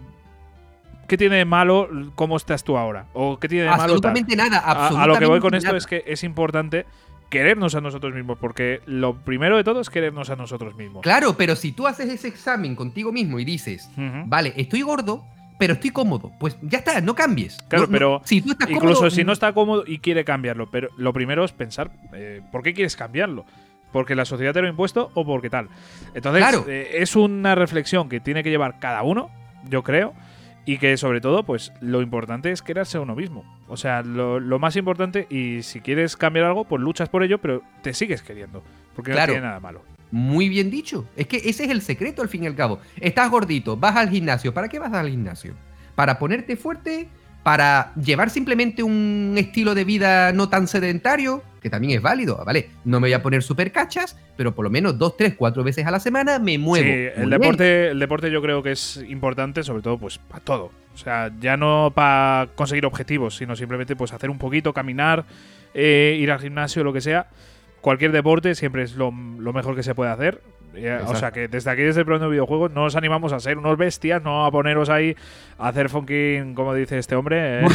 [1.10, 3.08] ¿qué tiene de malo cómo estás tú ahora?
[3.14, 3.84] ¿O qué tiene de malo?
[3.84, 4.60] Absolutamente nada.
[4.60, 6.86] Absolutamente a, lo que voy con esto es que es importante
[7.30, 11.04] querernos a nosotros mismos, porque lo primero de todo es querernos a nosotros mismos.
[11.04, 13.90] Claro, pero si tú haces ese examen contigo mismo y dices,
[14.26, 15.26] vale, estoy gordo,
[15.60, 17.58] pero estoy cómodo, pues ya está, no cambies.
[17.68, 21.14] Claro, pero si tú estás incluso si no está cómodo y quiere cambiarlo, pero lo
[21.14, 23.46] primero es pensar, eh, ¿por qué quieres cambiarlo?
[23.92, 25.68] ¿Porque la sociedad te lo ha impuesto o porque tal?
[26.14, 29.30] Entonces, eh, es una reflexión que tiene que llevar cada uno,
[29.68, 30.14] yo creo.
[30.70, 33.44] Y que sobre todo, pues lo importante es quererse a uno mismo.
[33.68, 37.64] O sea, lo, más importante, y si quieres cambiar algo, pues luchas por ello, pero
[37.82, 38.62] te sigues queriendo.
[38.96, 39.82] Porque no tiene nada malo.
[40.12, 41.08] Muy bien dicho.
[41.16, 42.78] Es que ese es el secreto al fin y al cabo.
[42.98, 44.54] Estás gordito, vas al gimnasio.
[44.54, 45.56] ¿Para qué vas al gimnasio?
[45.96, 47.10] ¿Para ponerte fuerte?
[47.50, 51.42] ¿Para llevar simplemente un estilo de vida no tan sedentario?
[51.60, 52.70] Que también es válido, ¿vale?
[52.86, 55.88] No me voy a poner super cachas, pero por lo menos dos, tres, cuatro veces
[55.88, 56.86] a la semana me muevo.
[56.86, 60.72] Sí, el deporte, el deporte yo creo que es importante, sobre todo, pues, para todo.
[60.94, 65.26] O sea, ya no para conseguir objetivos, sino simplemente pues hacer un poquito, caminar,
[65.74, 67.30] eh, ir al gimnasio, lo que sea
[67.82, 70.42] cualquier deporte siempre es lo, mejor que se puede hacer.
[70.82, 73.40] Eh, o sea que desde aquí, desde el programa de videojuegos, no os animamos a
[73.40, 75.16] ser unos bestias, no a poneros ahí
[75.58, 77.66] a hacer funky, como dice este hombre.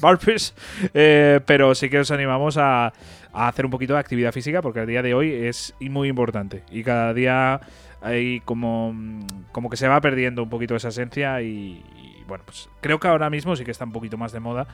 [0.00, 0.54] Burpees.
[0.94, 2.92] Eh, pero sí que os animamos a,
[3.32, 6.62] hacer un poquito de actividad física porque el día de hoy es muy importante.
[6.70, 7.60] Y cada día
[8.00, 8.94] hay como,
[9.52, 13.08] como que se va perdiendo un poquito esa esencia y, y bueno, pues creo que
[13.08, 14.66] ahora mismo sí que está un poquito más de moda,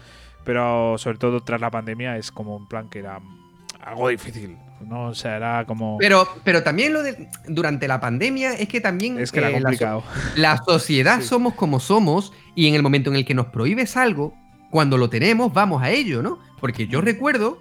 [0.45, 3.20] pero sobre todo tras la pandemia es como un plan que era
[3.82, 4.59] algo difícil.
[4.87, 5.09] ¿No?
[5.09, 5.99] O sea, era como.
[5.99, 7.28] Pero, pero también lo de.
[7.47, 9.18] Durante la pandemia es que también.
[9.18, 10.03] Es que era eh, complicado.
[10.37, 14.35] La, sociedad somos como somos y en el momento en el que nos prohíbes algo,
[14.70, 16.39] cuando lo tenemos, vamos a ello, ¿no?
[16.61, 17.61] Porque yo recuerdo.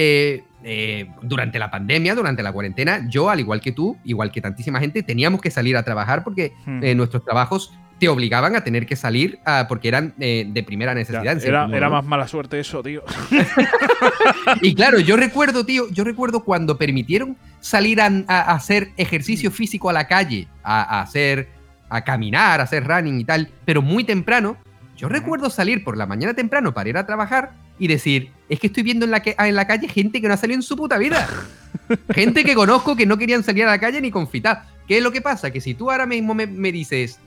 [0.00, 4.40] Eh, eh, durante la pandemia, durante la cuarentena, yo, al igual que tú, igual que
[4.40, 6.96] tantísima gente, teníamos que salir a trabajar porque hmm.
[6.96, 11.44] nuestros trabajos te obligaban a tener que salir porque eran eh, de primera necesidad.
[11.44, 13.02] era, más mala suerte eso, tío.
[14.62, 18.06] y claro, yo recuerdo, tío, yo recuerdo cuando permitieron salir a,
[18.52, 21.48] hacer ejercicio físico a la calle, a, hacer,
[21.88, 24.56] a caminar, a hacer running y tal, pero muy temprano.
[24.96, 28.66] Yo recuerdo salir por la mañana temprano para ir a trabajar y decir, es que
[28.66, 30.98] estoy viendo en la, en la calle gente que no ha salido en su puta
[30.98, 31.28] vida.
[32.10, 34.64] gente que conozco que no querían salir a la calle ni confitar.
[34.88, 35.50] ¿Qué es lo que pasa?
[35.50, 37.20] Que si tú ahora mismo me, me dices,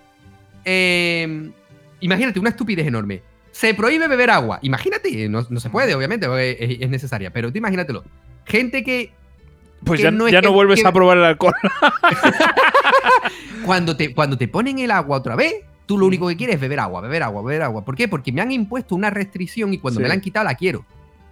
[0.66, 1.52] eh,
[2.00, 3.22] imagínate, una estupidez enorme.
[3.52, 4.60] Se prohíbe beber agua.
[4.62, 6.28] Imagínate, no, se puede, obviamente,
[6.82, 8.04] es, necesaria, pero tú imagínatelo.
[8.46, 9.14] Gente que.
[9.84, 11.54] Pues ya, no, ya no vuelves a probar el alcohol.
[13.66, 15.56] cuando, te, cuando te ponen el agua otra vez,
[15.88, 17.84] tú lo único que quieres es beber agua, beber agua, beber agua.
[17.84, 18.08] ¿Por qué?
[18.08, 20.86] Porque me han impuesto una restricción y cuando me la han quitado la quiero.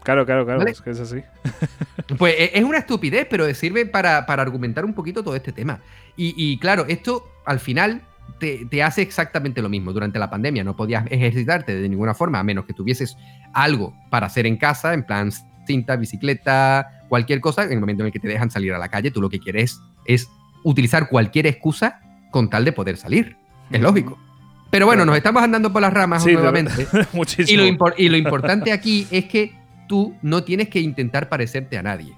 [0.03, 1.21] Claro, claro, claro, es que es así.
[2.17, 5.79] pues e, es una estupidez, pero sirve para, argumentar un poquito todo este tema.
[6.17, 8.01] y, claro, esto al final
[8.39, 9.93] te, hace exactamente lo mismo.
[9.93, 13.17] Durante la pandemia no podías ejercitarte de ninguna forma, a menos que tuvieses
[13.53, 15.31] algo para hacer en casa, en plan
[15.65, 17.63] cinta, bicicleta, cualquier cosa.
[17.63, 19.39] En el momento en el que te dejan salir a la calle, tú lo que
[19.39, 20.29] quieres es
[20.63, 22.01] utilizar cualquier excusa
[22.31, 23.37] con tal de poder salir.
[23.71, 24.17] Es lógico.
[24.69, 26.87] Pero bueno, nos estamos andando por las ramas nuevamente.
[27.13, 27.63] Muchísimo.
[27.63, 29.53] Y lo, y lo importante aquí es que
[29.87, 32.15] tú no tienes que intentar parecerte a nadie.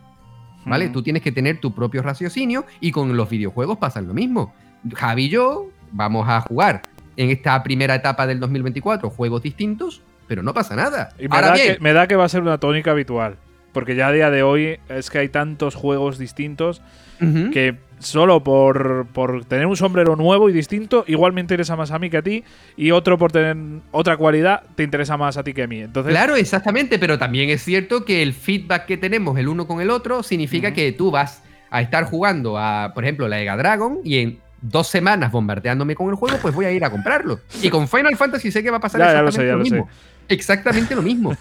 [0.64, 0.90] ¿Vale?
[0.90, 4.54] Tú tienes que tener tu propio raciocinio y con los videojuegos pasa lo mismo.
[4.94, 6.82] Javi y yo vamos a jugar
[7.18, 11.10] en esta primera etapa del 2024 juegos distintos, pero no pasa nada.
[11.20, 13.38] Y me, da, que, me da que va a ser una tónica habitual.
[13.74, 16.82] Porque ya a día de hoy es que hay tantos juegos distintos
[17.54, 19.08] que solo por,
[19.48, 22.44] tener un sombrero nuevo y distinto, igual me interesa más a mí que a ti,
[22.76, 23.56] y otro por tener
[23.92, 25.82] otra cualidad te interesa más a ti que a mí.
[25.82, 29.82] Entonces, claro, exactamente, pero también es cierto que el feedback que tenemos el uno con
[29.82, 34.00] el otro significa que tú vas a estar jugando a, por ejemplo, la Ega Dragon
[34.04, 37.40] y en dos semanas bombardeándome con el juego, pues voy a ir a comprarlo.
[37.62, 39.90] Y con Final Fantasy sé que va a pasar exactamente lo, mismo.
[40.30, 41.36] Exactamente lo mismo.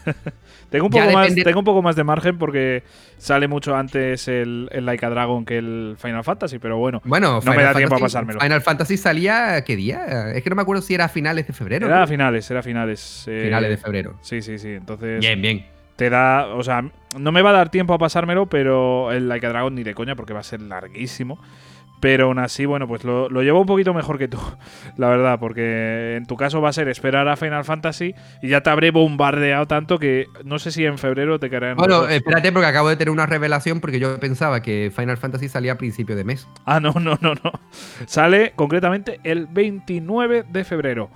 [0.71, 2.83] tengo, un poco más, tengo un poco más de margen porque
[3.19, 7.55] sale mucho antes el, el Laika Dragon que el Final Fantasy, pero bueno, bueno no
[7.55, 8.41] me da tiempo a pasármelo.
[8.41, 10.33] Final Fantasy salía, ¿qué día?
[10.33, 11.87] Es que no me acuerdo si era a finales de febrero.
[11.87, 13.25] Era a finales, era a finales.
[13.29, 14.19] Eh, finales de febrero.
[14.23, 14.71] Sí, sí, sí.
[14.71, 15.21] Entonces.
[15.21, 15.67] Bien, bien.
[15.97, 16.83] Te da, o sea,
[17.19, 20.17] no me va a dar tiempo a pasármelo, pero el Laika Dragon ni de coña
[20.17, 21.39] porque va a ser larguísimo.
[22.01, 24.39] Pero aún así, bueno, pues lo, llevo un poquito mejor que tú,
[24.97, 28.63] la verdad, porque en tu caso va a ser esperar a Final Fantasy y ya
[28.63, 31.77] te habré bombardeado tanto que no sé si en febrero te caerán.
[31.77, 35.73] Bueno, espérate, porque acabo de tener una revelación porque yo pensaba que Final Fantasy salía
[35.73, 36.49] a principio de mes.
[36.65, 37.53] Ah, no, no, no, no.
[38.07, 41.11] Sale concretamente el 29 de febrero.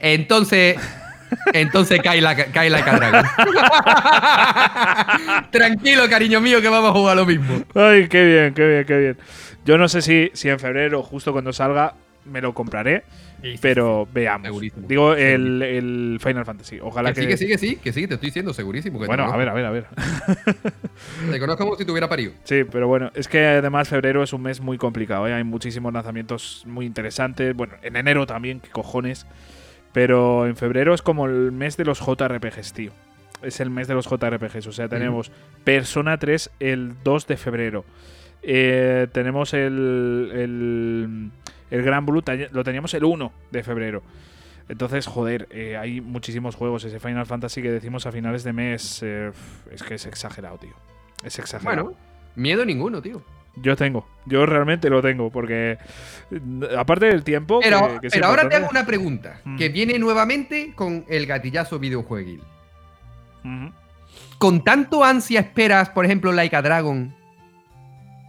[0.00, 0.76] Entonces.
[1.52, 2.84] Entonces cae la, cae la
[5.50, 7.62] Tranquilo, cariño mío, que vamos a jugar lo mismo.
[7.74, 9.18] Ay, qué bien, qué bien, qué bien.
[9.66, 11.94] Yo no sé si, si en febrero, justo cuando salga,
[12.24, 13.02] me lo compraré.
[13.60, 14.60] pero veamos.
[14.76, 16.78] Digo, el, Final Fantasy.
[16.80, 17.22] Ojalá que.
[17.22, 18.98] Sí, que sí, que sí, que sí, te estoy diciendo, segurísimo.
[18.98, 19.86] bueno, a ver, a ver, a ver.
[21.30, 22.32] te conozco como si tuviera parido.
[22.44, 25.26] Sí, pero bueno, es que además febrero es un mes muy complicado.
[25.26, 25.34] ¿eh?
[25.34, 27.54] Hay muchísimos lanzamientos muy interesantes.
[27.54, 29.26] Bueno, en enero también, qué cojones.
[29.92, 32.92] Pero en febrero es como el mes de los JRPGs, tío.
[33.42, 34.66] Es el mes de los JRPGs.
[34.66, 35.32] O sea, tenemos
[35.64, 37.84] Persona 3 el 2 de febrero.
[38.48, 41.30] Eh, tenemos el, el,
[41.70, 42.22] el, Gran Blue,
[42.52, 44.02] lo teníamos el 1 de febrero.
[44.68, 46.84] Entonces, joder, eh, hay muchísimos juegos.
[46.84, 49.32] Ese Final Fantasy que decimos a finales de mes eh,
[49.72, 50.74] es que es exagerado, tío.
[51.24, 51.84] Es exagerado.
[51.86, 51.98] Bueno,
[52.36, 53.20] miedo ninguno, tío.
[53.56, 55.78] Yo tengo, yo realmente lo tengo, porque
[56.30, 57.58] mm, aparte del tiempo.
[57.62, 59.56] Pero, que- que es pero ahora te hago una pregunta, Mm.
[59.56, 62.42] que viene nuevamente con el gatillazo videojueguil.
[64.38, 67.14] ¿Con tanto ansia esperas, por ejemplo, Like a Dragon?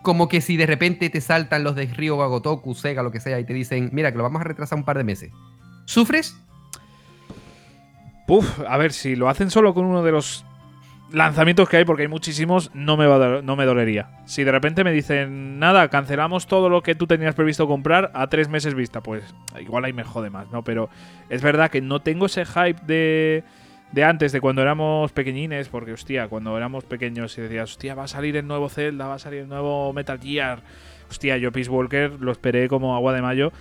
[0.02, 3.40] Como que si de repente te saltan los de Ryo Gotoku, Sega, lo que sea,
[3.40, 5.32] y te dicen, mira, que lo vamos a retrasar un par de meses.
[5.86, 6.38] ¿Sufres?
[8.28, 10.46] Puf, a ver, si lo hacen solo con uno de los
[11.12, 14.10] lanzamientos que hay, porque hay muchísimos, no me, va no me dolería.
[14.26, 18.28] Si de repente me dicen, nada, cancelamos todo lo que tú tenías previsto comprar a
[18.28, 19.24] tres meses vista, pues
[19.60, 20.64] igual ahí me jode más, ¿no?
[20.64, 20.90] Pero
[21.30, 23.44] es verdad que no tengo ese hype de,
[23.92, 28.04] de antes, de cuando éramos pequeñines, porque, hostia, cuando éramos pequeños y decías, hostia, va
[28.04, 30.62] a salir el nuevo Zelda, va a salir el nuevo Metal Gear.
[31.10, 33.52] Hostia, yo Peace Walker lo esperé como agua de mayo.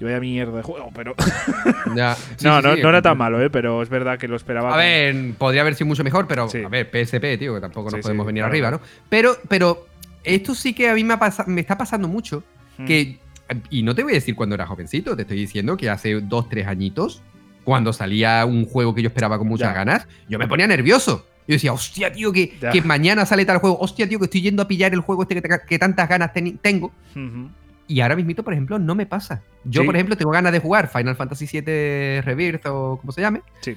[0.00, 1.14] Y vaya mierda de juego, pero.
[1.94, 2.16] Ya.
[2.42, 3.50] no, no, no era tan malo, ¿eh?
[3.50, 4.74] Pero es verdad que lo esperaba.
[4.74, 8.00] A ver, podría haber sido mucho mejor, pero a ver, PSP, tío, que tampoco nos
[8.00, 8.50] podemos venir claro.
[8.50, 8.80] arriba, ¿no?
[9.08, 9.86] Pero, pero
[10.24, 12.42] esto sí que a mí me, ha pasa- me está pasando mucho.
[12.78, 12.86] Mm.
[12.86, 13.18] Que,
[13.70, 16.48] y no te voy a decir cuando era jovencito, te estoy diciendo que hace dos,
[16.48, 17.22] tres añitos,
[17.64, 19.74] cuando salía un juego que yo esperaba con muchas Ya.
[19.74, 21.26] ganas, yo me ponía nervioso.
[21.46, 23.78] Yo decía, hostia, tío, que, que mañana sale tal juego.
[23.78, 26.30] Hostia, tío, que estoy yendo a pillar el juego este que, que tantas ganas
[26.62, 26.90] tengo.
[27.86, 29.42] Y ahora mismito, por ejemplo, no me pasa.
[29.64, 29.86] Yo, Sí.
[29.86, 33.42] por ejemplo, tengo ganas de jugar Final Fantasy VII Rebirth o como se llame.
[33.60, 33.76] Sí.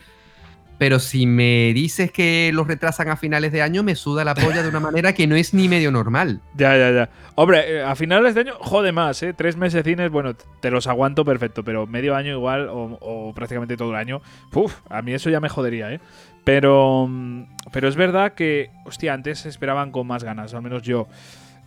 [0.77, 4.61] Pero si me dices que los retrasan a finales de año, me suda la polla
[4.61, 6.41] de una manera que no es ni medio normal.
[6.57, 7.09] Ya, ya, ya.
[7.35, 9.33] Hombre, eh, a finales de año, jode más, ¿eh?
[9.33, 13.77] Tres meses cines, bueno, te los aguanto perfecto, pero medio año igual, o, o prácticamente
[13.77, 14.21] todo el año,
[14.53, 15.99] uf, a mí eso ya me jodería, ¿eh?
[16.43, 21.07] Pero, mm, pero es verdad que, hostia, antes esperaban con más ganas, al menos yo.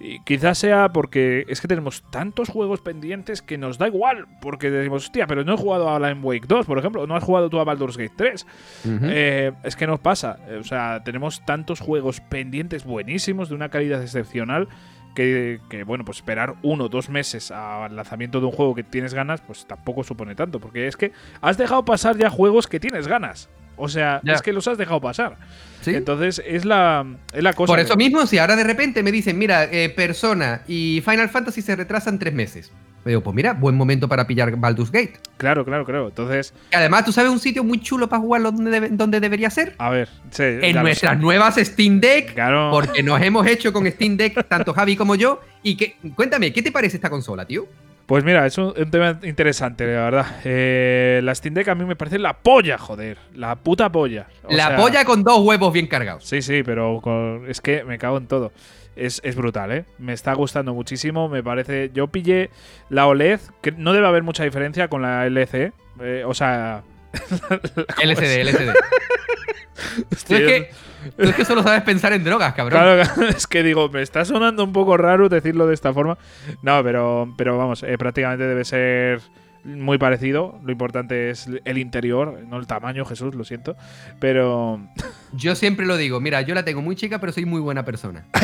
[0.03, 4.71] Y quizás sea porque es que tenemos tantos juegos pendientes que nos da igual, porque
[4.71, 7.51] decimos, hostia, pero no he jugado a Alan Wake 2, por ejemplo, no has jugado
[7.51, 8.47] tú a Baldur's Gate 3.
[8.87, 8.99] Ujú.
[9.03, 10.39] Eh, es que nos pasa.
[10.49, 14.69] Eh, O sea, tenemos tantos juegos pendientes buenísimos de una calidad excepcional
[15.15, 18.85] que, que, bueno, pues esperar uno o dos meses al lanzamiento de un juego que
[18.85, 20.61] tienes ganas, pues tampoco supone tanto.
[20.61, 23.51] Porque es que has dejado pasar ya juegos que tienes ganas.
[23.81, 24.35] O sea, Ya.
[24.35, 25.37] es que los has dejado pasar.
[25.81, 25.95] ¿Sí?
[25.95, 27.69] Entonces es la, es la cosa.
[27.73, 31.29] Por que- eso mismo, si ahora de repente me dicen, mira, eh, Persona y Final
[31.31, 32.71] Fantasy se retrasan tres meses.
[33.03, 35.15] Me digo, pues mira, buen momento para pillar Baldur's Gate.
[35.39, 36.09] Claro, claro, claro.
[36.09, 39.75] Entonces, además, ¿tú sabes un sitio muy chulo para jugarlo donde, debe- donde debería ser?
[39.79, 40.11] a ver.
[40.31, 41.19] sí, En nuestras sé.
[41.19, 42.35] nuevas Steam Deck.
[42.35, 42.69] Claro.
[42.71, 45.41] Porque nos hemos hecho con Steam Deck, tanto Javi como yo.
[45.63, 47.67] Y que, cuéntame, ¿qué te parece esta consola, tío?
[48.11, 50.27] Pues mira, es un, un tema interesante, la verdad.
[50.45, 53.19] Eh, la Steam Deck a mí me parece la polla, joder.
[53.37, 54.27] La puta polla.
[54.43, 56.25] O la sea, polla con dos huevos bien cargados.
[56.25, 58.51] Sí, sí, pero con- es que me cago en todo.
[58.97, 59.85] Es, es brutal, ¿eh?
[59.99, 61.29] Me está gustando muchísimo.
[61.29, 61.93] Me parece.
[61.95, 62.51] Yo pillé
[62.89, 65.71] la OLED, que no debe haber mucha diferencia con la LCD.
[66.01, 66.83] eh, o sea.
[68.03, 68.73] LCD, LCD.
[68.75, 70.71] Tú hostia, es, que,
[71.17, 72.81] tú es que solo sabes pensar en drogas, cabrón.
[72.81, 76.19] Claro, es que digo, me está sonando un poco raro decirlo de esta forma.
[76.63, 79.21] No, pero, pero vamos, eh, prácticamente debe ser
[79.65, 80.61] muy parecido.
[80.65, 83.77] Lo importante es el interior, no el tamaño, Jesús, lo siento.
[84.19, 84.81] Pero.
[85.33, 88.25] Yo siempre lo digo, mira, yo la tengo muy chica, pero soy muy buena persona.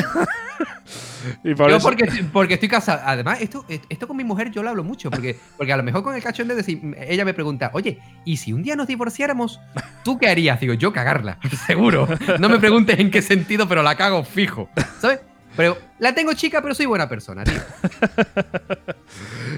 [1.42, 3.00] Y por yo eso- porque, porque estoy casado.
[3.04, 6.04] Además, esto, esto con mi mujer yo lo hablo mucho, porque, porque a lo mejor
[6.04, 9.60] con el cachón de decir, ella me pregunta, oye, ¿y si un día nos divorciáramos,
[10.04, 10.60] tú qué harías?
[10.60, 12.06] Digo, yo cagarla, seguro.
[12.38, 14.68] No me preguntes en qué sentido, pero la cago fijo.
[15.00, 15.18] ¿Sabes?
[15.56, 17.60] Pero la tengo chica, pero soy buena persona, tío.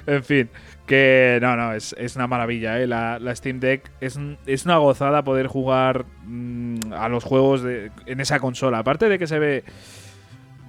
[0.06, 0.48] En fin,
[0.89, 2.86] que no, no, es, es una maravilla, ¿eh?
[2.89, 7.93] La, la Steam Deck es, es una gozada poder jugar mm, a los juegos de-
[8.07, 8.78] en esa consola.
[8.78, 9.62] Aparte de que se ve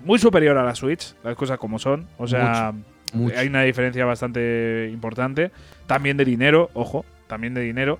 [0.04, 2.08] muy superior a la Switch, las cosas como son.
[2.18, 2.74] O sea,
[3.14, 3.36] Mucho.
[3.40, 5.52] hay una diferencia bastante importante.
[5.88, 7.98] También de dinero, ojo, también de dinero.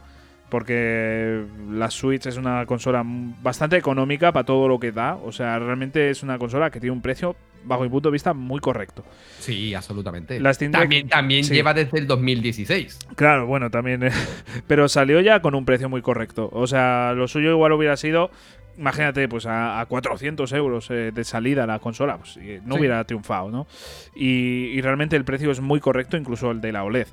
[0.50, 5.16] Porque la Switch es una consola bastante económica para todo lo que da.
[5.16, 8.34] O sea, realmente es una consola que tiene un precio, bajo mi punto de vista,
[8.34, 9.04] muy correcto.
[9.40, 10.40] Sí, absolutamente.
[10.40, 11.54] La Steam Deck- también también sí.
[11.54, 13.00] lleva desde el 2016.
[13.16, 14.04] Claro, bueno, también.
[14.04, 14.12] eh,
[14.68, 16.50] pero salió ya con un precio muy correcto.
[16.52, 18.32] O sea, lo suyo igual hubiera sido,
[18.78, 22.18] imagínate, pues a, a 400 euros eh, de salida la consola.
[22.18, 22.80] Pues eh, no Sí.
[22.80, 23.68] hubiera triunfado, ¿no?
[24.16, 27.08] Y, y realmente el precio es muy correcto, incluso el de la OLED.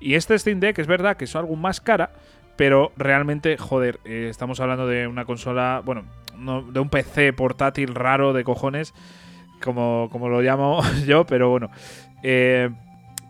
[0.00, 2.12] Y este Steam Deck es verdad que es algo más cara,
[2.58, 6.04] pero realmente, joder, eh, estamos hablando de una consola, bueno,
[6.36, 8.92] no- de un PC portátil raro de cojones,
[9.62, 11.70] como, como lo llamo yo, pero bueno.
[12.22, 12.68] eh,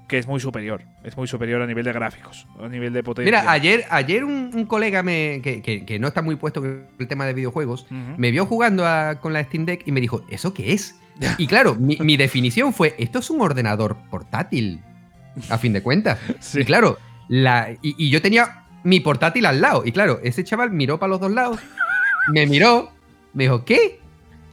[0.08, 0.80] que es muy superior.
[1.04, 3.30] Es muy superior a nivel de gráficos, a nivel de potencia.
[3.40, 6.86] Mira, ayer, ayer un, un colega me, que, que- que no está muy puesto en
[6.98, 10.24] el tema de videojuegos me vio jugando a- con la Steam Deck y me dijo,
[10.30, 10.98] ¿eso qué es?
[11.36, 14.80] Y claro, mi, mi definición fue, esto es un ordenador portátil,
[15.50, 16.18] a fin de cuentas.
[16.40, 16.60] Sí.
[16.60, 16.96] Y claro,
[17.28, 19.82] la, y, y yo tenía mi portátil al lado.
[19.84, 21.58] Y claro, ese chaval miró para los dos lados,
[22.32, 22.90] me miró,
[23.34, 24.00] me dijo, ¿qué?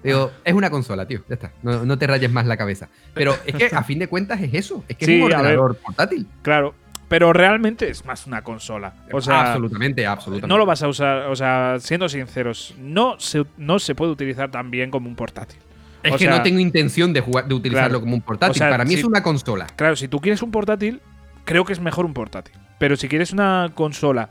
[0.03, 1.21] Digo, es una consola, tío.
[1.28, 1.51] Ya está.
[1.63, 2.89] No, no te rayes más la cabeza.
[3.15, 4.84] Pero es que a fin de cuentas es eso.
[4.88, 5.38] Es que Sí, es un ver.
[5.38, 6.28] ordenador portátil.
[6.43, 6.76] Claro,
[7.07, 8.93] pero realmente es más una consola.
[9.11, 10.47] O sea, absolutamente, absolutamente.
[10.47, 14.51] no lo vas a usar, o sea, siendo sinceros, no se, no se puede utilizar
[14.51, 15.57] tan bien como un portátil.
[16.03, 18.01] Es o que sea, no tengo intención de, jugar, de utilizarlo claro.
[18.01, 18.51] como un portátil.
[18.51, 19.65] O sea, Para mí si- es una consola.
[19.76, 21.01] Claro, si tú quieres un portátil,
[21.45, 22.53] creo que es mejor un portátil.
[22.78, 24.30] Pero si quieres una consola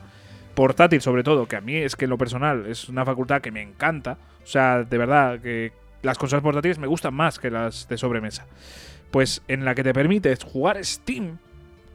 [0.53, 3.51] portátil, sobre todo, que a mí es que en lo personal es una facultad que
[3.51, 7.87] me encanta, o sea, de verdad, que las consolas portátiles me gustan más que las
[7.89, 8.45] de sobremesa.
[9.11, 11.37] Pues en la que te permites jugar Steam,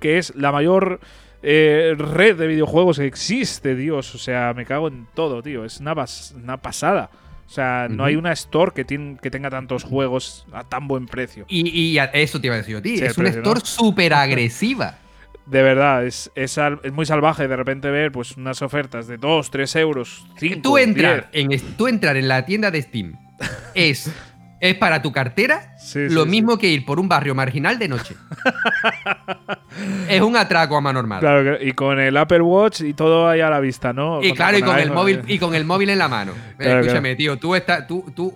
[0.01, 1.01] que es la mayor
[1.43, 4.15] eh, red de videojuegos que existe, Dios.
[4.15, 5.65] O sea, me cago en todo, tío.
[5.65, 7.11] Es una, pas- una pasada.
[7.47, 11.45] O sea, no hay una store que, tenga tantos juegos a tan buen precio.
[11.49, 12.99] Y, y a- eso te iba a decir yo a ti.
[12.99, 13.67] Sí, es una store ¿no?
[13.67, 14.99] súper agresiva.
[15.51, 19.51] De verdad, es, es, es muy salvaje de repente ver pues unas ofertas de 2,
[19.51, 21.53] 3 euros, 5, tú, entrar 10.
[21.53, 23.19] en, tú entrar en la tienda de Steam
[23.75, 24.13] es,
[24.61, 26.31] es para tu cartera Sí, lo sí, sí.
[26.31, 28.15] mismo que ir por un barrio marginal de noche.
[30.09, 31.21] es un atraco a mano normal.
[31.21, 34.23] Claro, y con el Apple Watch y todo ahí a la vista, ¿no?
[34.23, 35.23] Y claro, y con el móvil, eh.
[35.27, 36.33] y con el móvil en la mano.
[36.59, 37.87] Claro, escúchame, tío, tú estás.
[37.87, 38.35] Tú, tú,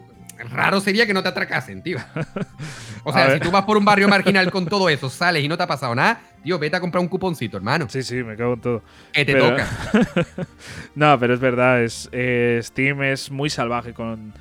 [0.51, 1.99] raro sería que no te atracasen, tío.
[3.07, 5.59] O sea, si tú vas por un barrio marginal con todo eso, sales y no
[5.59, 7.87] te ha pasado nada, tío, vete a comprar un cuponcito, hermano.
[7.91, 8.83] Sí, sí, me cago en todo.
[9.13, 9.69] Que te Pero- toca.
[10.95, 14.33] No, pero es verdad, es, eh, Steam es muy salvaje con,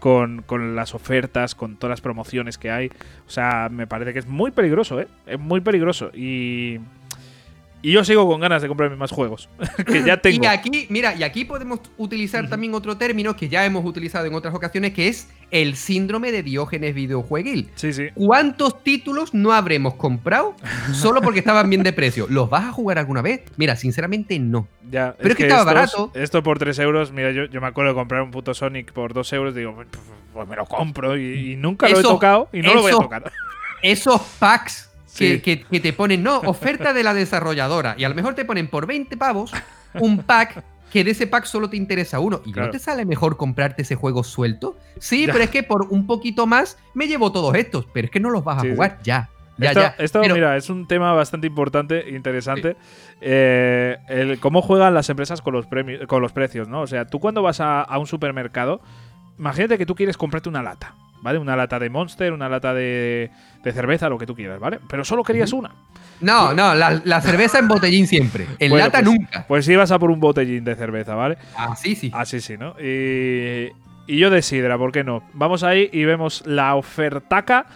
[0.00, 2.88] con, con las ofertas, con todas las promociones que hay.
[3.26, 5.08] O sea, me parece que es muy peligroso, ¿eh?
[5.26, 6.10] Es muy peligroso.
[6.14, 6.78] Y,
[7.82, 9.48] y yo sigo con ganas de comprarme más juegos,
[9.86, 10.44] que ya tengo.
[10.44, 14.34] Y aquí, mira, y aquí podemos utilizar también otro término que ya hemos utilizado en
[14.34, 17.70] otras ocasiones, que es el síndrome de Diógenes videojueguil.
[17.74, 18.08] Sí, sí.
[18.14, 20.54] ¿Cuántos títulos no habremos comprado
[20.92, 22.26] solo porque estaban bien de precio?
[22.28, 23.42] ¿Los vas a jugar alguna vez?
[23.56, 24.68] Mira, sinceramente no.
[24.90, 26.18] Ya, Pero es que estaba estos- barato.
[26.20, 29.14] Esto por 3 euros, mira, yo, yo me acuerdo de comprar un puto Sonic por
[29.14, 29.88] 2 euros, digo, pues,
[30.32, 32.96] pues me lo compro y, y nunca lo he tocado y no lo voy a
[32.96, 33.32] tocar.
[33.82, 34.89] Esos packs
[35.26, 35.40] Sí.
[35.40, 38.68] que- que te ponen, no, oferta de la desarrolladora, y a lo mejor te ponen
[38.68, 39.52] por 20 pavos
[39.94, 40.62] un pack
[40.92, 42.40] que de ese pack solo te interesa uno.
[42.44, 42.66] ¿Y Claro.
[42.66, 44.76] no te sale mejor comprarte ese juego suelto?
[44.98, 45.32] Sí, Ya.
[45.32, 48.30] pero es que por un poquito más me llevo todos estos, pero es que no
[48.30, 48.74] los vas a Sí, sí.
[48.74, 49.28] jugar ya.
[49.56, 49.94] Ya, esto, ya.
[49.98, 52.76] esto, Pero- mira, es un tema bastante importante e interesante.
[53.20, 55.66] Eh, el cómo juegan las empresas con los,
[56.08, 56.80] con los precios, ¿no?
[56.80, 58.80] O sea, tú cuando vas a, a un supermercado,
[59.38, 61.38] imagínate que tú quieres comprarte una lata, ¿vale?
[61.38, 63.30] Una lata de Monster, una lata de,
[63.62, 64.78] de cerveza, lo que tú quieras, ¿vale?
[64.88, 65.70] Pero solo querías una.
[66.20, 68.46] No, no, la, la cerveza en botellín siempre.
[68.58, 69.44] En Bueno, lata pues- nunca.
[69.48, 71.38] Pues ibas a por un botellín de cerveza, ¿vale?
[71.56, 72.10] Así sí.
[72.14, 72.74] Así sí, ¿no?
[72.80, 73.68] Y,
[74.06, 75.22] y yo de sidra, ¿por qué no?
[75.34, 77.66] Vamos ahí y vemos la ofertaca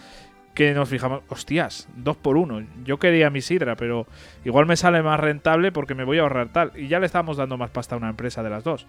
[0.55, 2.64] que nos fijamos, hostias, dos por uno.
[2.85, 4.07] Yo quería mi sidra, pero
[4.45, 6.70] igual me sale más rentable porque me voy a ahorrar tal.
[6.76, 8.87] Y ya le estamos dando más pasta a una empresa de las dos.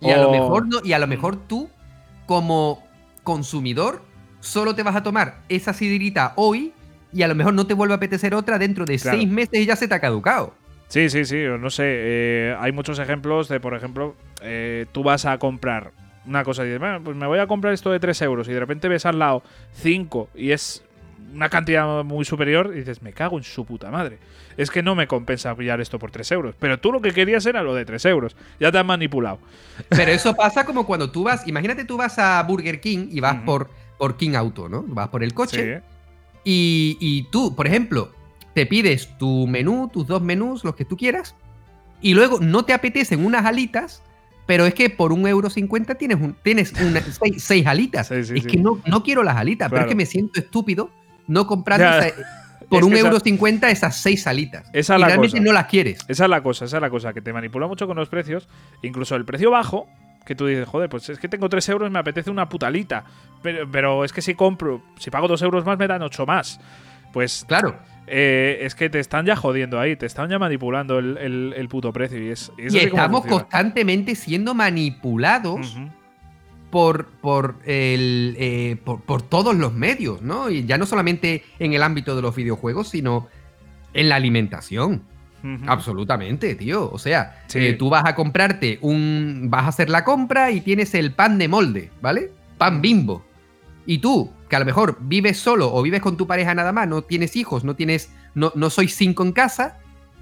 [0.00, 1.68] Y a lo mejor no, y a lo mejor tú,
[2.26, 2.84] como
[3.24, 4.02] consumidor,
[4.40, 6.72] solo te vas a tomar esa sidrita hoy
[7.12, 9.16] y a lo mejor no te vuelve a apetecer otra dentro de Claro.
[9.18, 10.54] seis meses y ya se te ha caducado.
[10.88, 11.84] Sí, sí, sí, no sé.
[11.86, 15.92] eh, hay muchos ejemplos de, por ejemplo, eh, tú vas a comprar
[16.26, 18.52] una cosa y dices, bueno, pues me voy a comprar esto de 3 euros y
[18.52, 19.42] de repente ves al lado
[19.74, 20.82] 5 y es
[21.34, 24.18] una cantidad muy superior y dices, me cago en su puta madre.
[24.56, 26.54] Es que no me compensa pillar esto por 3 euros.
[26.58, 28.34] Pero tú lo que querías era lo de 3 euros.
[28.58, 29.38] Ya te han manipulado.
[29.90, 33.36] Pero eso pasa como cuando tú vas, imagínate tú vas a Burger King y vas
[33.44, 34.84] por, por King Auto, ¿no?
[34.86, 35.82] Vas por el coche
[36.44, 38.12] y, y tú, por ejemplo,
[38.54, 41.34] te pides tu menú, tus dos menús, los que tú quieras,
[42.00, 44.02] y luego no te apetecen unas alitas,
[44.46, 48.08] pero es que por un euro cincuenta tienes, un, tienes una- seis, seis alitas.
[48.08, 48.48] Sí, sí, es sí.
[48.48, 50.90] que no, no quiero las alitas, pero es que me siento estúpido
[51.26, 52.14] no comprando esa-
[52.68, 54.68] por Es un euro cincuenta esas seis alitas.
[54.72, 55.44] Esa y la realmente cosa.
[55.44, 56.00] no las quieres.
[56.08, 58.48] Esa es la cosa, esa es la cosa, que te manipula mucho con los precios.
[58.82, 59.88] Incluso el precio bajo,
[60.28, 63.04] que tú dices, joder, pues es que tengo 3 euros, me apetece una putalita.
[63.42, 66.60] Pero, pero es que si compro, si pago 2 euros más, me dan 8 más.
[67.14, 67.78] Pues Claro.
[68.06, 71.68] eh, es que te están ya jodiendo ahí, te están ya manipulando el, el- el
[71.68, 72.22] puto precio.
[72.22, 75.76] Y, es, y Y estamos constantemente siendo manipulados
[76.70, 80.50] por, por, el, eh, por, por todos los medios, ¿no?
[80.50, 83.28] Y ya no solamente en el ámbito de los videojuegos, sino
[83.94, 85.02] en la alimentación.
[85.66, 86.90] Absolutamente, tío.
[86.90, 87.58] O sea, Sí.
[87.58, 89.46] eh, tú vas a comprarte un.
[89.50, 92.32] vas a hacer la compra y tienes el pan de molde, ¿vale?
[92.58, 93.24] Pan bimbo.
[93.86, 96.88] Y tú, que a lo mejor vives solo o vives con tu pareja nada más,
[96.88, 98.12] no tienes hijos, no tienes.
[98.34, 99.78] no, no sois cinco en casa.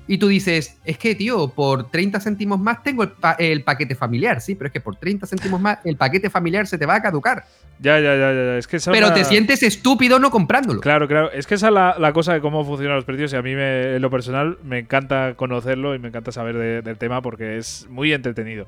[0.08, 3.94] Y tú dices, es que, tío, por 30 céntimos más tengo el, pa- el paquete
[3.96, 6.94] familiar, sí, pero es que por 30 céntimos más el paquete familiar se te va
[6.94, 7.44] a caducar.
[7.80, 8.56] Ya, ya, ya, ya.
[8.56, 10.80] Es que esa Pero la- te sientes estúpido no comprándolo.
[10.80, 11.30] Claro, claro.
[11.32, 13.54] Es que esa es la, la cosa de cómo funcionan los precios y a mí
[13.54, 17.58] me- en lo personal me encanta conocerlo y me encanta saber de- del tema porque
[17.58, 18.66] es muy entretenido.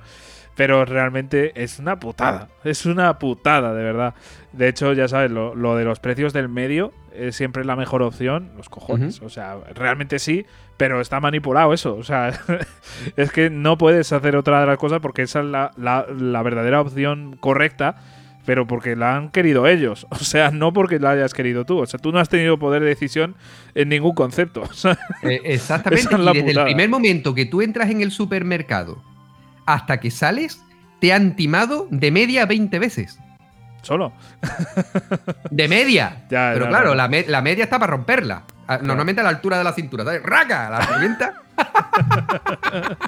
[0.57, 2.49] pero realmente es una putada.
[2.65, 4.15] Es una putada, de verdad.
[4.53, 8.03] De hecho, ya sabes, lo, lo de los precios del medio es siempre la mejor
[8.03, 8.51] opción.
[8.57, 9.21] Los cojones.
[9.23, 10.47] O sea, realmente sí,
[10.77, 11.97] pero está manipulado eso.
[11.97, 12.33] O sea,
[13.17, 16.43] es que no puedes hacer otra de las cosas porque esa es la, la, la
[16.43, 17.97] verdadera opción correcta
[18.49, 20.07] pero porque la han querido ellos.
[20.19, 21.81] O sea, no porque la hayas querido tú.
[21.81, 23.37] O sea, tú no has tenido poder de decisión
[23.75, 24.63] en ningún concepto.
[24.71, 26.07] O sea, eh, exactamente.
[26.07, 26.61] es y desde putada.
[26.63, 29.03] el primer momento que tú entras en el supermercado
[29.67, 30.63] hasta que sales,
[30.99, 33.19] te han timado de media 20 veces.
[33.89, 34.13] Solo.
[35.51, 36.25] De media.
[36.31, 38.45] Ya, Pero ya, claro, la, me- la media está para romperla.
[38.83, 40.05] Normalmente a la altura de la cintura.
[40.05, 40.23] ¿sabes?
[40.23, 40.69] ¡Raca!
[40.69, 41.43] La revienta.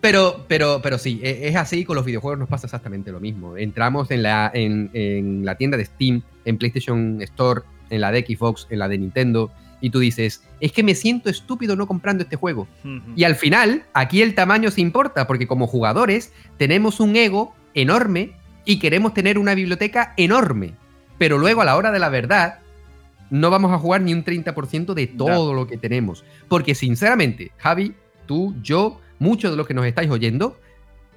[0.00, 1.84] pero, pero, pero sí, e- es así.
[1.84, 3.56] Con los videojuegos nos pasa exactamente lo mismo.
[3.56, 8.22] Entramos en la, en, en la tienda de Steam, en PlayStation Store, en la de
[8.26, 9.52] Xbox, en la de Nintendo.
[9.80, 12.66] Y tú dices, es que me siento estúpido no comprando este juego.
[13.16, 18.32] Y al final, aquí el tamaño se importa, porque como jugadores tenemos un ego enorme
[18.64, 20.74] y queremos tener una biblioteca enorme.
[21.18, 22.60] Pero luego, a la hora de la verdad,
[23.30, 26.24] no vamos a jugar ni un 30% de todo lo que tenemos.
[26.48, 27.94] Porque sinceramente, Javi,
[28.26, 30.58] tú, yo, muchos de los que nos estáis oyendo,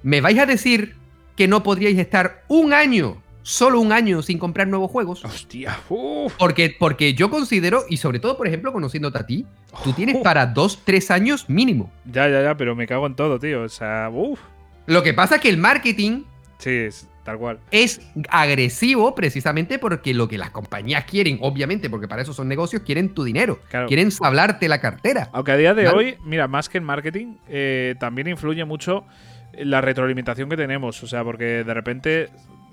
[0.02, 0.96] ¿me vais a decir
[1.36, 5.24] que no podríais estar un año, solo un año, sin comprar nuevos juegos?
[5.24, 5.78] Hostia.
[5.88, 6.34] uf.
[6.38, 9.46] Porque, porque yo considero, y sobre todo, por ejemplo, conociéndote a ti,
[9.84, 11.90] tú tienes para dos, tres años mínimo.
[12.04, 13.62] Ya, ya, ya, pero me cago en todo, tío.
[13.62, 14.40] O sea, uff.
[14.86, 16.22] Lo que pasa es que el marketing
[16.58, 17.58] Sí, es tal cual.
[17.70, 18.00] es
[18.30, 23.12] agresivo precisamente porque lo que las compañías quieren, obviamente, porque para eso son negocios, quieren
[23.14, 23.86] tu dinero, Claro.
[23.86, 25.28] quieren sablarte la cartera.
[25.32, 29.04] Aunque a día de hoy, mira, más que en marketing, eh, también influye mucho
[29.52, 31.02] la retroalimentación que tenemos.
[31.02, 32.28] O sea, porque de repente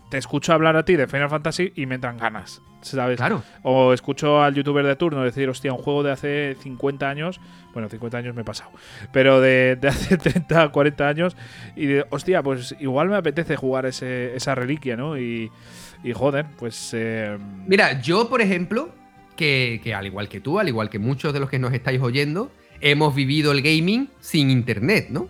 [0.10, 3.18] te escucho hablar a ti de Final Fantasy y me entran ganas, ¿sabes?
[3.18, 3.43] Claro.
[3.64, 7.41] O escucho al youtuber de turno decir, hostia, un juego de hace 50 años,
[7.74, 8.72] bueno, 50 años me he pasado,
[9.12, 11.36] pero de, de hace 30, 40 años,
[11.76, 15.18] y de, hostia, pues igual me apetece jugar ese, esa reliquia, ¿no?
[15.18, 15.51] Y,
[16.03, 16.91] y joder, pues...
[16.93, 18.89] eh, Mira, yo, por ejemplo,
[19.36, 21.99] que, que al igual que tú, al igual que muchos de los que nos estáis
[22.01, 25.28] oyendo, hemos vivido el gaming sin internet, ¿no?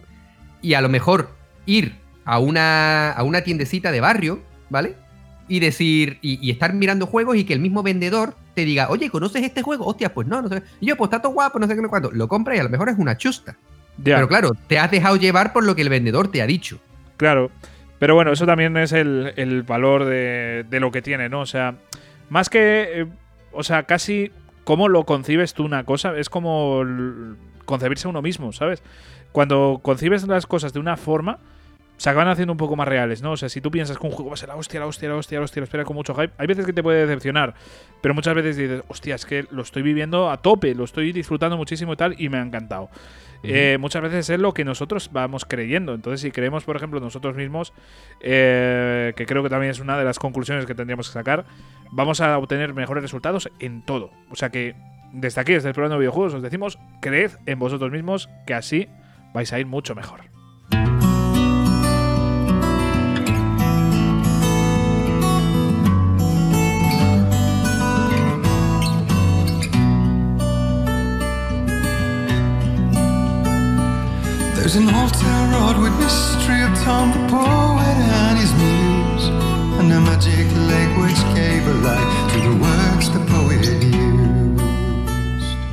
[0.61, 1.30] Y a lo mejor
[1.65, 1.95] ir
[2.26, 4.41] a una, a una tiendecita de barrio,
[4.76, 4.95] ¿vale?
[5.47, 9.09] Y decir, y, y estar mirando juegos y que el mismo vendedor te diga, oye,
[9.09, 9.86] ¿conoces este juego?
[9.86, 10.63] Hostia, pues no, no sé.
[10.82, 12.11] Y yo, pues está todo guapo, no sé qué, no cuánto.
[12.11, 13.55] Lo compras y a lo mejor es una chusta.
[13.97, 14.15] ya.
[14.15, 16.80] Pero claro, te has dejado llevar por lo que el vendedor te ha dicho.
[17.15, 17.51] Claro.
[17.99, 21.39] Pero bueno, eso también es el, el valor de, de lo que tiene, ¿no?
[21.41, 21.76] O sea,
[22.30, 23.01] más que.
[23.01, 23.05] eh,
[23.53, 24.32] o sea, casi
[24.65, 26.84] cómo lo concibes tú una cosa, es como
[27.63, 28.84] concebirse uno mismo, ¿sabes?
[29.32, 31.39] Cuando concibes las cosas de una forma,
[31.98, 33.32] se acaban haciendo un poco más reales, ¿no?
[33.32, 35.10] O sea, si tú piensas que un juego va a ser la hostia, la hostia,
[35.10, 37.54] la hostia, la hostia, lo espera con mucho hype, hay veces que te puede decepcionar,
[38.02, 41.58] pero muchas veces dices, hostia, es que lo estoy viviendo a tope, lo estoy disfrutando
[41.58, 42.89] muchísimo y tal, y me ha encantado.
[43.48, 45.93] Eh, muchas veces es lo que nosotros vamos creyendo.
[45.93, 47.74] Entonces, si creemos, por ejemplo, nosotros mismos,
[48.22, 51.46] eh, que creo que también es una de las conclusiones que tendríamos que sacar,
[51.91, 54.10] vamos a obtener mejores resultados en todo.
[54.32, 54.76] O sea que
[55.12, 58.89] desde aquí, desde el programa de videojuegos, os decimos, creed en vosotros mismos, que así
[59.34, 60.34] vais a ir mucho mejor.
[74.66, 79.30] There's an old town road with mystery of Tom the poet and his muse,
[79.80, 83.86] and a magic lake which gave a light to the works the poet used.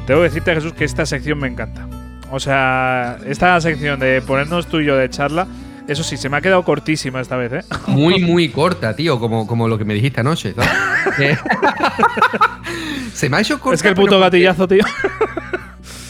[0.06, 1.88] Tengo que decirte, Jesús, que esta sección me encanta.
[2.30, 5.46] O sea, esta sección de ponernos tú y yo de charla,
[5.88, 7.62] eso sí, se me ha quedado cortísima esta vez, ¿eh?
[7.86, 10.52] Muy, muy corta, tío, como, como lo que me dijiste anoche.
[10.54, 11.38] ¿sabes?
[13.14, 13.76] Se me ha hecho corta.
[13.76, 14.84] es que el puto porque- gatillazo, tío.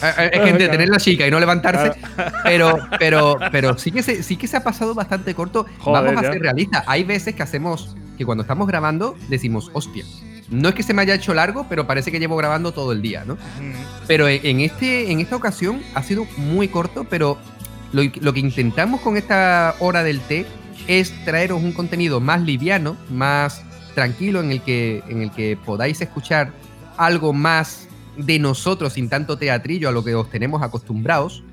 [0.03, 1.93] Eh, eh, Es que entre tener la chica y no levantarse,
[2.43, 5.65] pero, pero, pero sí que se, sí que se ha pasado bastante corto.
[5.79, 6.83] Joder, Vamos a ser realistas.
[6.87, 10.05] Hay veces que hacemos que cuando estamos grabando decimos, hostia.
[10.49, 13.01] No es que se me haya hecho largo, pero parece que llevo grabando todo el
[13.01, 13.37] día, ¿no?
[14.07, 17.39] Pero en, en este, en esta ocasión ha sido muy corto, pero
[17.91, 20.45] lo, lo que intentamos con esta hora del té
[20.87, 23.63] es traeros un contenido más liviano, más
[23.95, 26.51] tranquilo, en el que, en el que podáis escuchar
[26.97, 27.87] algo más
[28.17, 31.43] de nosotros sin tanto teatrillo a lo que os tenemos acostumbrados.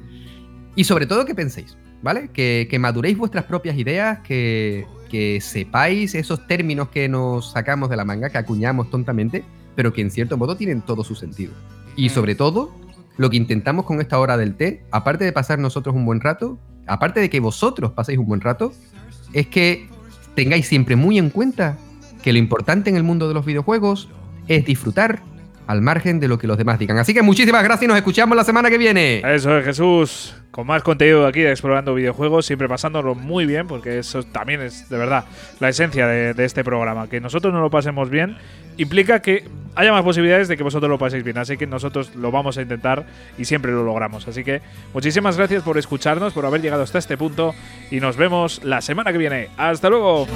[0.77, 2.29] Y sobre todo que penséis, ¿vale?
[2.33, 7.97] Que, que maduréis vuestras propias ideas, que, que sepáis esos términos que nos sacamos de
[7.97, 9.45] la manga, que acuñamos tontamente,
[9.75, 11.53] pero que en cierto modo tienen todo su sentido.
[11.97, 12.71] Y sobre todo,
[13.17, 16.59] lo que intentamos con esta hora del té, aparte de pasar nosotros un buen rato,
[16.87, 18.73] aparte de que vosotros paséis un buen rato,
[19.33, 19.89] es que
[20.35, 21.77] tengáis siempre muy en cuenta
[22.23, 24.09] que lo importante en el mundo de los videojuegos
[24.49, 25.23] es disfrutar
[25.71, 26.99] al margen de lo que los demás digan.
[26.99, 29.23] Así que muchísimas gracias y nos escuchamos la semana que viene.
[29.25, 30.35] Eso es, Jesús.
[30.51, 34.89] con más contenido aquí de explorando videojuegos, siempre pasándolo muy bien, porque eso también es
[34.89, 35.25] de verdad
[35.61, 37.09] la esencia de, de este programa.
[37.09, 38.37] Que nosotros no lo pasemos bien
[38.81, 39.45] implica que
[39.75, 41.39] haya más posibilidades de que vosotros lo paséis bien.
[41.39, 43.07] Así que nosotros lo vamos a intentar
[43.39, 44.27] y siempre lo logramos.
[44.27, 44.63] Así que
[44.95, 47.55] muchísimas gracias por escucharnos, por haber llegado hasta este punto
[47.91, 49.49] y nos vemos la semana que viene.
[49.57, 50.27] Hasta luego.